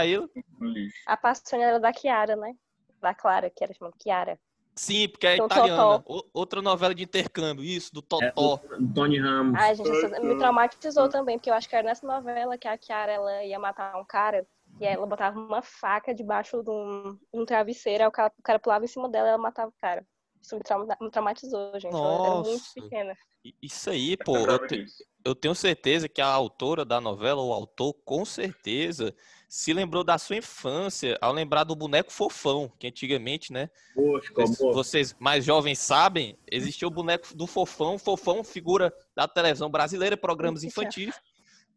[0.61, 0.97] lixo.
[1.07, 2.53] A paixão era da Kiara, né?
[3.01, 4.39] Da Clara, que era chamada Kiara.
[4.79, 6.03] Sim, porque é Do italiana.
[6.07, 8.61] O- outra novela de intercâmbio, isso, do é, Totó.
[8.79, 9.59] do Tony Ramos.
[9.59, 12.77] Ai, gente, isso me traumatizou também, porque eu acho que era nessa novela que a
[12.77, 14.47] Kiara ela ia matar um cara
[14.79, 18.59] e ela botava uma faca debaixo de um, um travesseiro, aí o cara, o cara
[18.59, 20.07] pulava em cima dela e ela matava o cara.
[20.43, 21.95] Isso me, trauma- me traumatizou, gente.
[21.95, 22.75] Eu era muito Nossa.
[22.75, 23.17] pequena.
[23.63, 24.85] Isso aí, pô, eu, te-
[25.25, 29.15] eu tenho certeza que a autora da novela, ou o autor, com certeza,
[29.49, 33.71] se lembrou da sua infância ao lembrar do boneco fofão, que antigamente, né?
[33.95, 37.97] Poxa, Vocês, como- vocês mais jovens sabem, existia o boneco do Fofão.
[37.99, 41.15] Fofão, figura da televisão brasileira, programas infantis,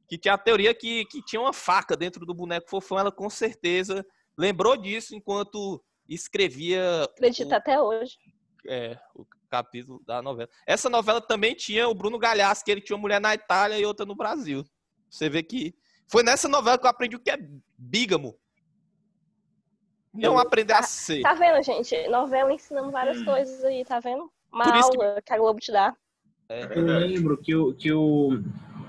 [0.08, 2.98] que tinha a teoria que, que tinha uma faca dentro do boneco Fofão.
[2.98, 4.04] Ela com certeza
[4.38, 8.18] lembrou disso enquanto escrevia Acredito até hoje.
[8.68, 10.50] é, o capítulo da novela.
[10.68, 13.86] Essa novela também tinha o Bruno Galhaço, que ele tinha uma mulher na Itália e
[13.86, 14.64] outra no Brasil.
[15.10, 15.74] Você vê que
[16.10, 17.38] foi nessa novela que eu aprendi o que é
[17.78, 18.36] bígamo.
[20.14, 21.22] Não Eu- aprender a ser.
[21.22, 22.08] Tá vendo, gente?
[22.08, 23.26] Novela ensinando várias Hum.
[23.26, 24.32] coisas aí, tá vendo?
[24.52, 25.34] Uma Por isso que- aula que...
[25.34, 25.96] a Globo te dá.
[26.50, 26.64] É.
[26.78, 27.74] Eu lembro que o.
[27.76, 28.42] Que, o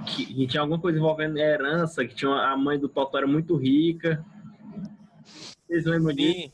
[0.07, 3.27] que, que tinha alguma coisa envolvendo herança, que tinha uma- a mãe do Totó era
[3.27, 4.25] muito rica.
[5.67, 6.41] Vocês lembram disso?
[6.41, 6.53] Sim,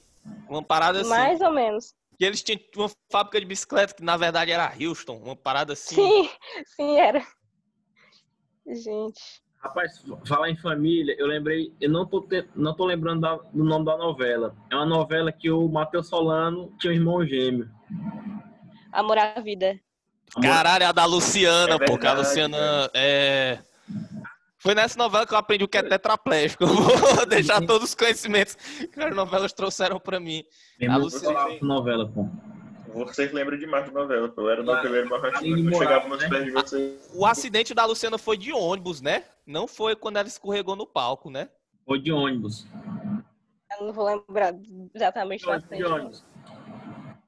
[0.48, 1.08] uma parada assim.
[1.10, 1.94] Mais ou menos.
[2.18, 5.94] Que eles tinham uma fábrica de bicicleta que na verdade era Houston, uma parada assim.
[5.94, 6.30] Sim,
[6.74, 7.24] sim, era.
[8.66, 9.42] Gente.
[9.66, 13.64] Rapaz, falar em família, eu lembrei, eu não tô, te- não tô lembrando da- do
[13.64, 14.54] nome da novela.
[14.70, 17.68] É uma novela que o Matheus Solano tinha um irmão gêmeo.
[18.92, 19.78] Amor à vida.
[20.40, 22.56] Caralho, é a da Luciana, É pô, a Luciana
[22.94, 23.58] é.
[24.58, 26.64] Foi nessa novela que eu aprendi o que é tetraplégico.
[27.18, 30.44] Vou deixar todos os conhecimentos que as novelas trouxeram pra mim.
[30.80, 32.28] Meu A Luciana- novela, pô.
[33.04, 34.42] Vocês lembram demais de novela, pô.
[34.42, 36.28] Eu era Ah, noveleiro barraquinho, Aline eu chegava nos né?
[36.28, 37.10] pés de vocês.
[37.14, 39.24] O acidente da Luciana foi de ônibus, né?
[39.46, 41.48] Não foi quando ela escorregou no palco, né?
[41.86, 42.66] Ou de ônibus.
[43.78, 44.54] Eu não vou lembrar
[44.94, 46.24] exatamente da De ônibus.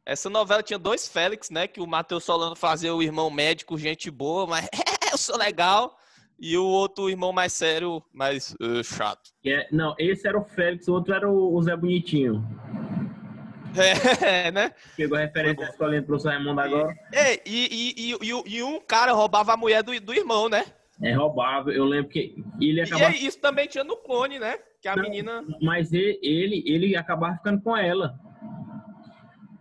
[0.07, 1.69] Essa novela tinha dois Félix, né?
[1.69, 4.67] Que o Matheus Solano fazia o irmão médico, gente boa, mas
[5.13, 5.95] eu sou legal.
[6.41, 9.31] E o outro irmão mais sério, mais eh, chato.
[9.45, 12.43] É- não, esse era o Félix, o outro era o, o Zé Bonitinho.
[14.25, 14.73] É, né?
[14.97, 16.97] Pegou a referência da escolinha do professor Raimundo agora.
[17.13, 20.65] Ei, e, e, e, e, e um cara roubava a mulher do, do irmão, né?
[21.03, 21.73] É roubável.
[21.73, 23.11] Eu lembro que ele E acabava.
[23.11, 24.59] aí, isso também tinha no clone, né?
[24.83, 25.03] Que a Não.
[25.03, 25.45] menina.
[25.63, 28.19] Mas ele, ele, ele acabava ficando com ela.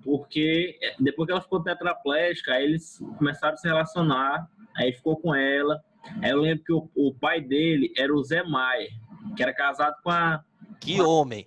[0.03, 5.17] Porque é, depois que ela ficou tetraplégica, aí eles começaram a se relacionar, aí ficou
[5.17, 5.81] com ela.
[6.23, 8.89] Aí eu lembro que o, o pai dele era o Zé Maier,
[9.35, 10.41] que era casado com a,
[10.79, 11.45] Que homem.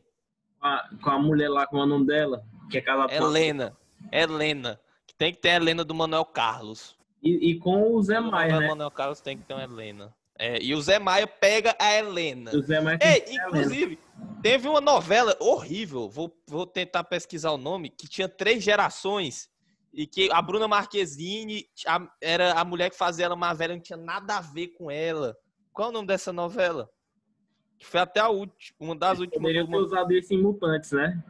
[0.61, 3.16] com a, com a mulher lá, com o nome dela, que é casado com a,
[3.16, 3.77] Helena.
[4.12, 4.81] Helena.
[5.18, 6.97] Tem que ter a Helena do Manuel Carlos.
[7.23, 8.68] e, e com o Zé O Maier, né?
[8.68, 10.14] Manuel Carlos tem que ter uma Helena.
[10.39, 12.51] É, e o Zé Maia pega a Helena.
[12.57, 13.99] O Zé que é inclusive,
[14.43, 19.51] teve uma novela horrível, vou, vou tentar pesquisar o nome, que tinha três gerações
[19.93, 23.83] e que a Bruna Marquezine a- era a mulher que fazia ela uma velha, não
[23.83, 25.37] tinha nada a ver com ela.
[25.75, 26.89] Qual é o nome dessa novela?
[27.79, 29.43] Que foi até a última, uma das últimas.
[29.43, 31.23] Poderia ter usado isso em Mutantes, né?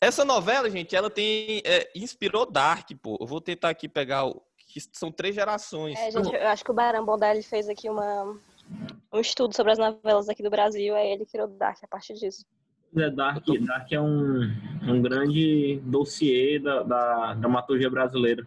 [0.00, 1.62] Essa novela, gente, ela tem.
[1.64, 3.16] é, inspirou Dark, pô.
[3.20, 4.42] Eu vou tentar aqui pegar o.
[4.56, 5.98] Que são três gerações.
[5.98, 8.34] É, gente, eu acho que o Barão Bondelli fez aqui uma,
[9.12, 12.46] um estudo sobre as novelas aqui do Brasil, aí ele criou Dark a partir disso.
[12.96, 14.50] É, Dark, Dark é um,
[14.82, 18.46] um grande dossiê da, da dramaturgia brasileira.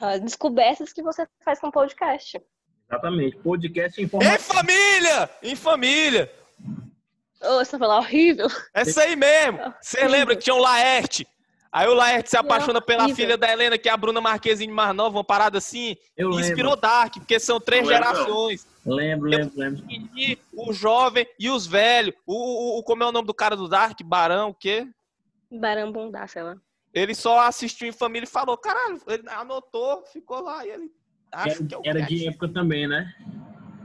[0.00, 2.40] As descobertas que você faz com podcast.
[2.88, 3.36] Exatamente.
[3.38, 5.30] Podcast Em família!
[5.42, 6.30] Em família!
[7.42, 8.48] Ô, essa novela horrível.
[8.74, 9.58] Essa aí mesmo.
[9.80, 11.26] Você lembra que tinha o Laerte?
[11.70, 13.16] Aí o Laerte se apaixona pela horrível.
[13.24, 15.94] filha da Helena, que é a Bruna Marquezine mais nova, uma parada assim.
[16.16, 18.66] Eu E lembro, inspirou Dark, porque são três lembro, gerações.
[18.86, 19.84] lembro, lembro, lembro.
[19.90, 22.14] E o jovem e os velhos.
[22.26, 24.00] O, o, o- como é o nome do cara do Dark?
[24.02, 24.86] Barão, o quê?
[25.50, 26.56] Barão Bundá, sei lá.
[26.94, 30.64] Ele só assistiu em família e falou, caralho, ele anotou, ficou lá.
[30.64, 30.90] E ele
[31.30, 33.12] acha Era, que é o era de época também, né?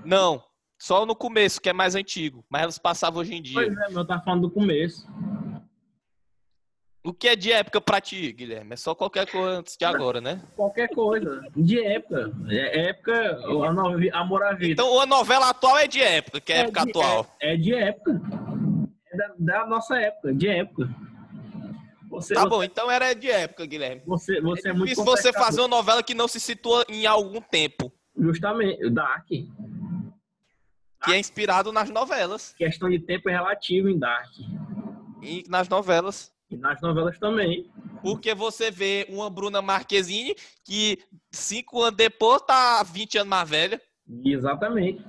[0.06, 0.42] Não,
[0.82, 2.44] só no começo, que é mais antigo.
[2.50, 3.54] Mas elas passavam hoje em dia.
[3.54, 5.08] Pois é, mas eu tava falando do começo.
[7.04, 8.74] O que é de época pra ti, Guilherme?
[8.74, 10.42] É só qualquer coisa antes de agora, né?
[10.56, 11.42] Qualquer coisa.
[11.56, 12.32] De época.
[12.50, 14.74] É época, a novi- Amor à Vida.
[14.74, 17.36] Então a novela atual é de época, que é, época de- atual.
[17.40, 18.22] É, é de época.
[19.38, 20.90] da nossa época, de época.
[22.10, 24.02] Você, Tá você, bom, então era de época, Guilherme.
[24.06, 27.06] você, você é É muito difícil você fazer uma novela que não se situa em
[27.06, 29.28] algum tempo, Justamente, Dark.
[31.04, 32.54] Que é inspirado nas novelas.
[32.58, 34.32] Questão de tempo é relativo em Dark.
[35.22, 36.32] E nas novelas.
[36.50, 37.70] E nas novelas também.
[38.02, 41.00] Porque você vê uma Bruna Marquezine que
[41.32, 43.82] cinco anos depois tá 20 anos mais velha.
[44.26, 45.04] Exatamente.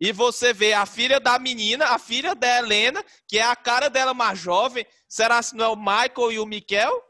[0.00, 3.88] E você vê a filha da menina, a filha da Helena, que é a cara
[3.88, 4.86] dela mais jovem.
[5.06, 7.09] Será se não é o Michael e o Miquel?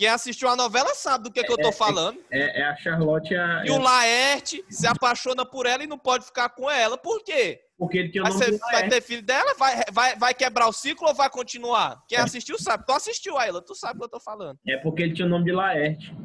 [0.00, 2.18] Quem assistiu a novela sabe do que, que eu tô falando.
[2.30, 3.62] É, é a Charlotte e a.
[3.66, 6.96] E o Laerte se apaixona por ela e não pode ficar com ela.
[6.96, 7.60] Por quê?
[7.76, 9.52] Porque ele tinha o Mas nome vai ter filho dela?
[9.58, 12.02] Vai, vai, vai quebrar o ciclo ou vai continuar?
[12.08, 12.86] Quem assistiu sabe.
[12.86, 14.58] Tu assistiu a ela, tu sabe o que eu tô falando.
[14.66, 16.16] É porque ele tinha o nome de Laerte.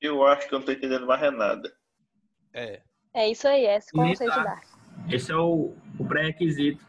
[0.00, 1.70] Eu acho que eu não tô entendendo mais é nada.
[2.54, 2.80] É.
[3.12, 4.62] É isso aí, é esse conceito tá.
[5.10, 6.82] Esse é o, o pré-requisito.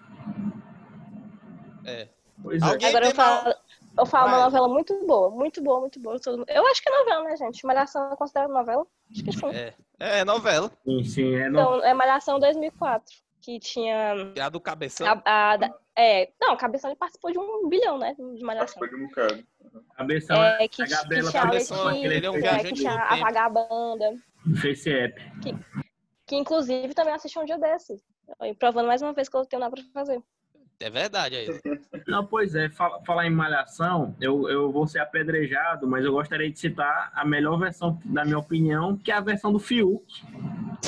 [1.85, 2.07] É.
[2.41, 2.65] Pois é.
[2.65, 3.55] Alguém Agora eu tem mal- falo,
[3.99, 4.43] eu falo uma Vai.
[4.45, 6.19] novela muito boa, muito boa, muito boa.
[6.19, 7.65] todo Eu acho que é novela, né, gente?
[7.65, 8.85] Malhação é considerada novela?
[9.11, 9.47] Acho que sim.
[9.53, 10.71] É, é novela.
[10.83, 11.35] Sim, sim.
[11.35, 11.59] É no...
[11.59, 15.07] Então, é Malhação 2004, que tinha Que é a do cabeção.
[15.07, 18.79] a, a- da- é, não, Cabeção ele participou de um bilhão, né, de Malhação.
[18.79, 19.43] Participou de um bocado.
[19.97, 22.39] Cabeção É, é que, a que Gabriela tinha a Cabeção, Letícia, ele é um é,
[22.39, 23.21] viajante que a tempo.
[23.21, 24.15] Vagabanda,
[24.61, 25.21] Face App.
[26.25, 28.01] que inclusive também assisti um dia desses.
[28.59, 30.21] Provando mais uma vez que eu tenho nada pra fazer.
[30.81, 31.47] É verdade aí.
[32.07, 36.49] Não, pois é, fala- falar em malhação, eu, eu vou ser apedrejado, mas eu gostaria
[36.49, 40.05] de citar a melhor versão, na minha opinião, que é a versão do Fiuk.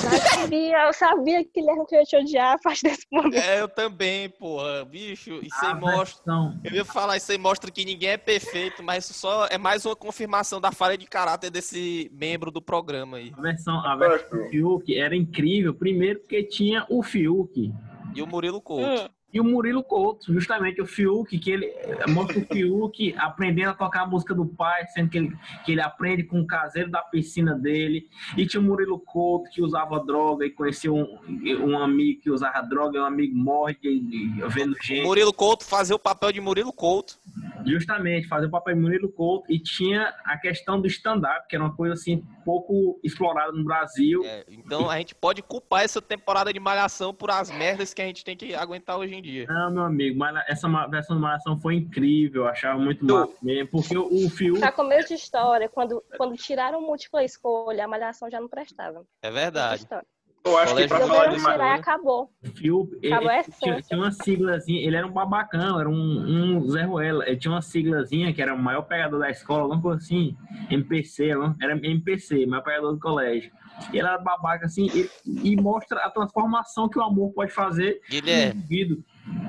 [0.02, 3.06] Eu sabia, eu sabia que ele era que eu ia te odiar a partir desse
[3.12, 3.36] momento.
[3.36, 4.82] É, eu também, porra.
[4.86, 6.22] Bicho, isso aí mostra.
[6.24, 9.58] versão, Eu ia falar, isso aí mostra que ninguém é perfeito, mas isso só é
[9.58, 13.30] mais uma confirmação da falha de caráter desse membro do programa aí.
[13.36, 14.48] a versão, a versão do.
[14.48, 17.70] Fiuk era incrível, primeiro porque tinha o Fiuk
[18.14, 18.86] E o Murilo Couto.
[18.86, 21.72] Hum, e o Murilo Couto, justamente o Fiuk, que ele
[22.08, 25.80] mostra o Fiuk aprendendo a tocar a música do pai, sendo que ele, que ele
[25.80, 28.08] aprende com o caseiro da piscina dele.
[28.36, 31.18] E tinha o Murilo Couto, que usava droga e conheceu um,
[31.64, 35.02] um amigo que usava droga, um amigo morre e, e vendo gente.
[35.02, 37.18] Murilo Couto fazia o papel de Murilo Couto.
[37.66, 39.50] Justamente, fazer o papel de Murilo Couto.
[39.52, 44.22] E tinha a questão do stand-up, que era uma coisa assim pouco explorada no Brasil.
[44.24, 48.04] É, então a gente pode culpar essa temporada de malhação por as merdas que a
[48.04, 49.46] gente tem que aguentar hoje em dia.
[49.48, 53.36] Não, meu amigo, mas essa versão de Malhação foi incrível, eu achava muito Tu- massa
[53.42, 57.88] mesmo, porque o, o Fiuk, pra começo de história, quando, quando tiraram múltipla escolha, a
[57.88, 59.04] malhação já não prestava.
[59.22, 59.82] É verdade.
[59.82, 60.06] História.
[60.44, 61.74] Eu acho que pra falar de malhação.
[61.74, 62.30] acabou.
[62.42, 67.24] Acabou ele tinha, tinha uma siglazinha, ele era um babacão, era um, um Zé Ruela,
[67.26, 70.36] ele tinha uma siglazinha que era o maior pegador da escola, alguma coisa assim,
[70.68, 71.30] MPC,
[71.60, 73.52] era MPC, maior pegador do colégio.
[73.92, 78.00] E ele era babaca assim, e, e mostra a transformação que o amor pode fazer
[78.04, 79.04] no Guilherme, indivíduo.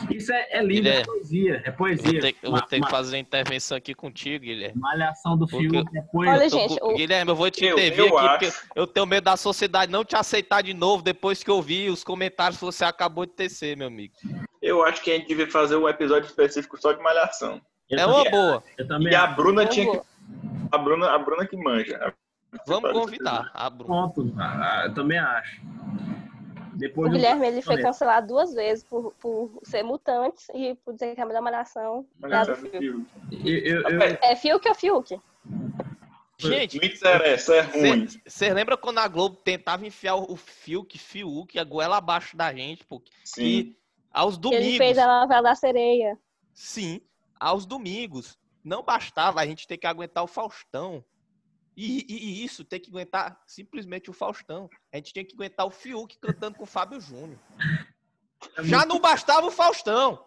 [0.09, 2.11] Isso é, é lindo, é poesia, é eu poesia.
[2.11, 4.79] vou ter, eu vou Ma- ter que fazer uma intervenção aqui contigo, Guilherme.
[4.79, 6.33] Malhação do Porque- é poesia.
[6.35, 8.85] Olha, Eu tô gente, Guilherme, eu vou te Eu- intervir eu aqui, acho- porque eu
[8.87, 12.59] tenho medo da sociedade não te aceitar de novo depois que eu vi os comentários
[12.59, 14.13] que você acabou de tecer, meu amigo.
[14.61, 17.59] Eu acho que a gente devia fazer um episódio específico só de malhação.
[17.89, 18.63] Eu É também- uma boa.
[18.77, 19.27] Eu também E a.
[19.27, 20.01] Bruna Eu tinha que.
[20.71, 22.13] A Bruna, a Bruna que manja.
[22.67, 23.85] Vamos convidar a Bruna.
[24.11, 24.33] Pronto,
[24.85, 25.61] eu também acho.
[26.75, 31.13] Depois O Guilherme ele foi cancelado duas vezes por, por ser mutante e por dizer
[31.15, 33.05] que a melhor malhação é do Fiuk.
[33.31, 35.19] Eu- eu- eu- É Fiuk ou Fiuk?
[36.37, 38.07] Gente, Não interessa, é ruim.
[38.27, 42.83] você lembra quando a Globo tentava enfiar o Fiuk, Fiuk, a goela abaixo da gente,
[42.85, 43.01] pô?
[43.23, 43.43] Sim.
[43.43, 43.77] E
[44.11, 46.17] aos Ele domingos, fez a novela da sereia.
[46.53, 46.99] sim,
[47.39, 51.03] aos domingos, não bastava a gente ter que aguentar o Faustão.
[51.75, 54.69] E, e- e isso, ter que aguentar simplesmente o Faustão.
[54.91, 57.39] A gente tinha que aguentar o Fiuk cantando com o Fábio Júnior.
[58.63, 60.23] Já não bastava o Faustão.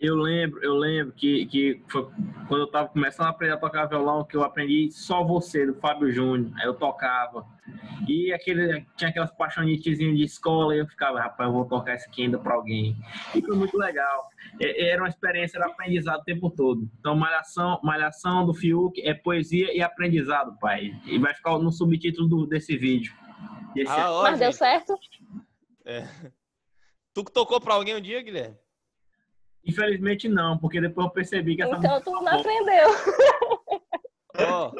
[0.00, 2.08] Eu lembro, eu lembro que, que foi
[2.48, 5.74] quando eu tava começando a aprender a tocar violão, que eu aprendi Só Você, do
[5.74, 6.50] Fábio Júnior.
[6.58, 7.46] Aí eu tocava.
[8.08, 12.06] E aquele, tinha aquelas paixonitezinhas de escola, e eu ficava, rapaz, eu vou tocar isso
[12.08, 12.96] aqui ainda pra alguém.
[13.34, 14.30] E foi muito legal.
[14.58, 16.88] É- Era uma experiência de aprendizado o tempo todo.
[16.98, 20.92] Então, Malhação, Malhação do Fiuk é poesia e aprendizado, pai.
[21.04, 23.14] E vai ficar no subtítulo do- desse vídeo.
[23.74, 24.58] Desse Ah, ó, Mas deu gente.
[24.58, 24.98] certo?
[27.14, 28.56] Tu que tocou pra alguém um dia, Guilherme?
[29.64, 32.88] Infelizmente não, porque depois eu percebi que essa Então tu não aprendeu.
[34.38, 34.72] Ó,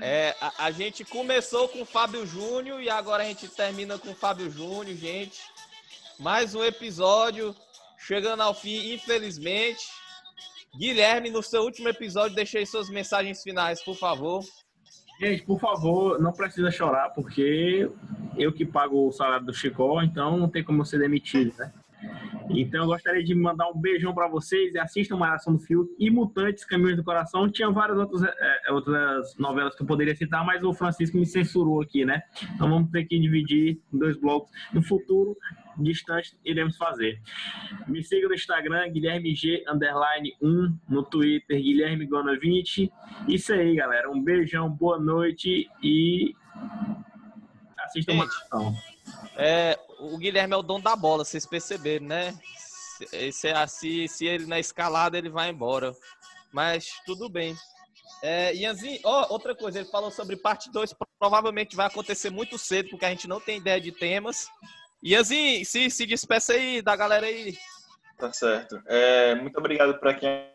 [0.00, 4.10] é, a, a gente começou com o Fábio Júnior e agora a gente termina com
[4.10, 5.40] o Fábio Júnior, gente.
[6.18, 7.54] Mais um episódio
[8.06, 9.82] chegando ao fim, infelizmente.
[10.76, 14.42] Guilherme, no seu último episódio, deixei suas mensagens finais, por favor.
[15.20, 17.88] Gente, por favor, não precisa chorar, porque
[18.36, 21.72] eu que pago o salário do Chicó, então não tem como eu ser demitido, né?
[22.50, 26.10] Então eu gostaria de mandar um beijão para vocês e assistam Malhação do Fio e
[26.10, 27.50] Mutantes, Caminhos do Coração.
[27.50, 31.80] Tinha várias outras, é, outras novelas que eu poderia citar, mas o Francisco me censurou
[31.80, 32.22] aqui, né?
[32.54, 34.50] Então vamos ter que dividir em dois blocos.
[34.72, 35.36] No futuro,
[35.78, 37.20] distante, iremos fazer.
[37.86, 42.92] Me siga no Instagram, Guilherme G, underline 1, no Twitter, Guilherme Gona 20.
[43.28, 44.10] Isso aí, galera.
[44.10, 46.34] Um beijão, boa noite e
[47.78, 48.74] assistam Malhação.
[49.36, 52.34] É, o Guilherme é o dono da bola, vocês perceberam, né?
[53.32, 55.94] Se, é se, se ele na escalada, ele vai embora.
[56.52, 57.56] Mas tudo bem.
[58.22, 62.90] É, Ianzinho, oh, outra coisa, ele falou sobre parte 2, provavelmente vai acontecer muito cedo,
[62.90, 64.46] porque a gente não tem ideia de temas.
[65.02, 67.56] Ianzinho, se, se despeça aí da galera aí.
[68.18, 68.80] Tá certo.
[68.86, 70.46] É, muito obrigado para quem,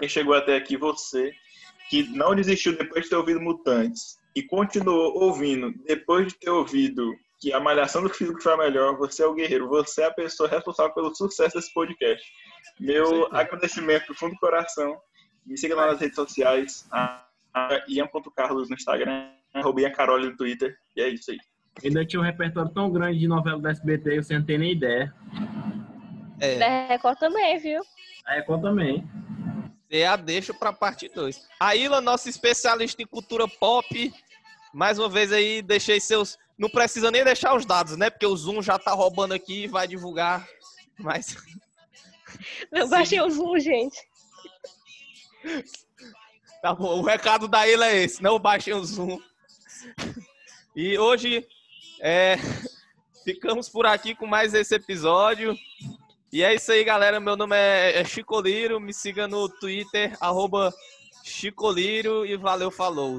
[0.00, 1.32] quem chegou até aqui, você,
[1.88, 7.14] que não desistiu depois de ter ouvido Mutantes e continuou ouvindo depois de ter ouvido
[7.44, 10.10] que a malhação do físico foi a melhor, você é o guerreiro, você é a
[10.10, 12.26] pessoa responsável pelo sucesso desse podcast.
[12.80, 14.96] Meu agradecimento do fundo do coração.
[15.44, 16.88] Me siga lá nas redes sociais,
[17.86, 21.38] ian.carlos no Instagram, arroba Carole no Twitter, e é isso aí.
[21.84, 25.14] Ainda tinha um repertório tão grande de novela da SBT, você não tem nem ideia.
[26.40, 26.58] É.
[26.58, 27.82] Da Record também, viu?
[28.24, 29.06] A Record também.
[29.90, 31.46] Você a deixa pra parte 2.
[31.60, 34.12] A Ila, nossa especialista em cultura pop,
[34.74, 38.10] mais uma vez aí, deixei seus não precisa nem deixar os dados, né?
[38.10, 40.46] Porque o Zoom já tá roubando aqui e vai divulgar.
[40.98, 41.36] Mas.
[42.70, 43.96] Não baixei o Zoom, gente.
[46.60, 49.20] Tá bom, o recado da Ilha é esse, não baixem o Zoom.
[50.74, 51.46] E hoje
[52.00, 52.36] é,
[53.22, 55.54] ficamos por aqui com mais esse episódio.
[56.32, 57.20] E é isso aí, galera.
[57.20, 58.80] Meu nome é, é Chicoliro.
[58.80, 60.74] Me siga no Twitter, arroba
[61.22, 62.26] Chicoliro.
[62.26, 63.18] E valeu, falou!